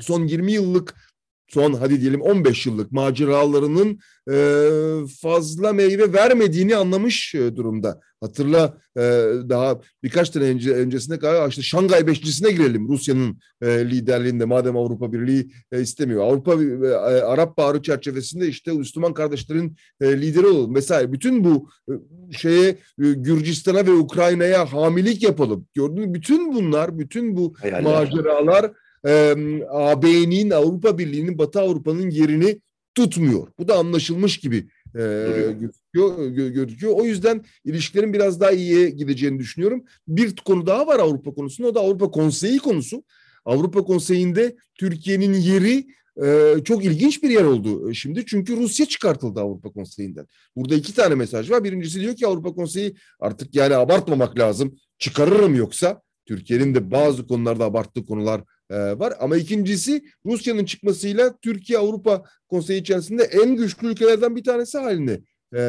son 0.00 0.26
20 0.26 0.52
yıllık 0.52 0.94
son 1.48 1.72
hadi 1.72 2.00
diyelim 2.00 2.20
15 2.20 2.66
yıllık 2.66 2.92
maceralarının 2.92 3.98
e, 4.30 4.36
fazla 5.22 5.72
meyve 5.72 6.12
vermediğini 6.12 6.76
anlamış 6.76 7.34
durumda. 7.34 8.00
Hatırla 8.20 8.78
e, 8.96 9.00
daha 9.48 9.80
birkaç 10.02 10.32
sene 10.32 10.44
önce, 10.44 10.72
öncesinde 10.72 11.16
galiba 11.16 11.48
işte 11.48 11.62
Şangay 11.62 12.06
Beşlisi'ne 12.06 12.50
girelim 12.50 12.88
Rusya'nın 12.88 13.38
e, 13.62 13.90
liderliğinde 13.90 14.44
madem 14.44 14.76
Avrupa 14.76 15.12
Birliği 15.12 15.50
e, 15.72 15.80
istemiyor. 15.80 16.24
Avrupa 16.24 16.54
e, 16.54 16.94
Arap 17.20 17.56
Baharı 17.56 17.82
çerçevesinde 17.82 18.48
işte 18.48 18.72
Müslüman 18.72 19.14
kardeşlerin 19.14 19.76
e, 20.00 20.20
lideri 20.20 20.46
olalım. 20.46 20.72
Mesela 20.72 21.12
bütün 21.12 21.44
bu 21.44 21.68
e, 21.88 21.92
şeye 22.36 22.68
e, 22.68 22.76
Gürcistan'a 22.98 23.86
ve 23.86 23.92
Ukrayna'ya 23.92 24.72
hamilik 24.72 25.22
yapalım. 25.22 25.66
Gördüğünüz 25.74 26.14
bütün 26.14 26.54
bunlar, 26.54 26.98
bütün 26.98 27.36
bu 27.36 27.54
Hayaller. 27.60 27.82
maceralar 27.82 28.72
AB'nin, 29.70 30.50
Avrupa 30.50 30.98
Birliği'nin, 30.98 31.38
Batı 31.38 31.60
Avrupa'nın 31.60 32.10
yerini 32.10 32.60
tutmuyor. 32.94 33.48
Bu 33.58 33.68
da 33.68 33.74
anlaşılmış 33.78 34.38
gibi 34.38 34.68
e, 34.94 35.02
gözüküyor, 35.60 36.28
gözüküyor. 36.48 36.92
O 36.96 37.04
yüzden 37.04 37.44
ilişkilerin 37.64 38.12
biraz 38.12 38.40
daha 38.40 38.50
iyiye 38.50 38.90
gideceğini 38.90 39.38
düşünüyorum. 39.38 39.84
Bir 40.08 40.36
konu 40.36 40.66
daha 40.66 40.86
var 40.86 40.98
Avrupa 40.98 41.34
konusunda. 41.34 41.68
O 41.68 41.74
da 41.74 41.80
Avrupa 41.80 42.10
Konseyi 42.10 42.58
konusu. 42.58 43.02
Avrupa 43.44 43.84
Konseyi'nde 43.84 44.56
Türkiye'nin 44.74 45.34
yeri 45.34 45.86
e, 46.24 46.54
çok 46.64 46.84
ilginç 46.84 47.22
bir 47.22 47.30
yer 47.30 47.44
oldu 47.44 47.94
şimdi. 47.94 48.26
Çünkü 48.26 48.56
Rusya 48.56 48.86
çıkartıldı 48.86 49.40
Avrupa 49.40 49.70
Konseyi'nden. 49.70 50.26
Burada 50.56 50.74
iki 50.74 50.94
tane 50.94 51.14
mesaj 51.14 51.50
var. 51.50 51.64
Birincisi 51.64 52.00
diyor 52.00 52.16
ki 52.16 52.26
Avrupa 52.26 52.54
Konseyi 52.54 52.94
artık 53.20 53.54
yani 53.54 53.74
abartmamak 53.74 54.38
lazım. 54.38 54.76
Çıkarırım 54.98 55.54
yoksa. 55.54 56.02
Türkiye'nin 56.26 56.74
de 56.74 56.90
bazı 56.90 57.26
konularda 57.26 57.64
abarttığı 57.64 58.06
konular 58.06 58.40
e, 58.40 58.44
var. 58.74 59.14
Ama 59.20 59.36
ikincisi 59.36 60.02
Rusya'nın 60.26 60.64
çıkmasıyla 60.64 61.36
Türkiye 61.42 61.78
Avrupa 61.78 62.24
Konseyi 62.48 62.80
içerisinde 62.80 63.22
en 63.22 63.56
güçlü 63.56 63.88
ülkelerden 63.88 64.36
bir 64.36 64.44
tanesi 64.44 64.78
haline 64.78 65.20
e, 65.54 65.60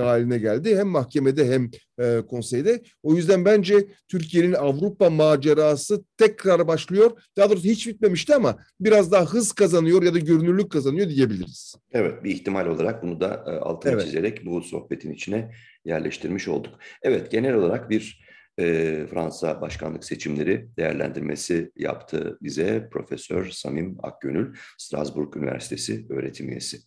haline 0.00 0.38
geldi. 0.38 0.76
Hem 0.76 0.88
mahkemede 0.88 1.50
hem 1.50 1.70
e, 2.00 2.22
konseyde. 2.26 2.82
O 3.02 3.14
yüzden 3.14 3.44
bence 3.44 3.86
Türkiye'nin 4.08 4.52
Avrupa 4.52 5.10
macerası 5.10 6.04
tekrar 6.16 6.68
başlıyor. 6.68 7.10
Daha 7.36 7.50
doğrusu 7.50 7.68
hiç 7.68 7.86
bitmemişti 7.86 8.34
ama 8.34 8.56
biraz 8.80 9.12
daha 9.12 9.24
hız 9.24 9.52
kazanıyor 9.52 10.02
ya 10.02 10.14
da 10.14 10.18
görünürlük 10.18 10.70
kazanıyor 10.70 11.08
diyebiliriz. 11.08 11.74
Evet 11.92 12.24
bir 12.24 12.30
ihtimal 12.30 12.66
olarak 12.66 13.02
bunu 13.02 13.20
da 13.20 13.44
e, 13.46 13.50
altını 13.50 13.92
evet. 13.92 14.04
çizerek 14.04 14.46
bu 14.46 14.62
sohbetin 14.62 15.12
içine 15.12 15.52
yerleştirmiş 15.84 16.48
olduk. 16.48 16.74
Evet 17.02 17.30
genel 17.30 17.54
olarak 17.54 17.90
bir 17.90 18.25
e, 18.58 19.06
Fransa 19.10 19.60
başkanlık 19.60 20.04
seçimleri 20.04 20.68
değerlendirmesi 20.76 21.72
yaptı 21.76 22.38
bize 22.42 22.88
Profesör 22.92 23.50
Samim 23.50 23.96
Akgönül, 24.02 24.54
Strasbourg 24.78 25.36
Üniversitesi 25.36 26.06
öğretim 26.10 26.48
üyesi. 26.48 26.78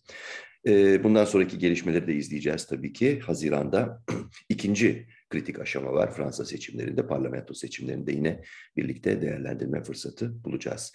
E, 0.66 1.04
bundan 1.04 1.24
sonraki 1.24 1.58
gelişmeleri 1.58 2.06
de 2.06 2.14
izleyeceğiz 2.14 2.66
tabii 2.66 2.92
ki. 2.92 3.20
Haziran'da 3.20 4.02
ikinci 4.48 5.06
kritik 5.30 5.60
aşama 5.60 5.92
var 5.92 6.14
Fransa 6.14 6.44
seçimlerinde, 6.44 7.06
parlamento 7.06 7.54
seçimlerinde 7.54 8.12
yine 8.12 8.42
birlikte 8.76 9.22
değerlendirme 9.22 9.82
fırsatı 9.82 10.44
bulacağız. 10.44 10.92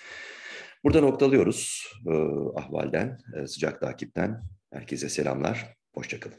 Burada 0.84 1.02
noktalıyoruz 1.02 1.92
e, 2.08 2.12
ahvalden, 2.60 3.20
e, 3.36 3.48
sıcak 3.48 3.82
takipten. 3.82 4.44
Herkese 4.74 5.10
selamlar, 5.10 5.76
hoşçakalın. 5.94 6.38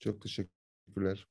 Çok 0.00 0.22
teşekkürler. 0.22 1.26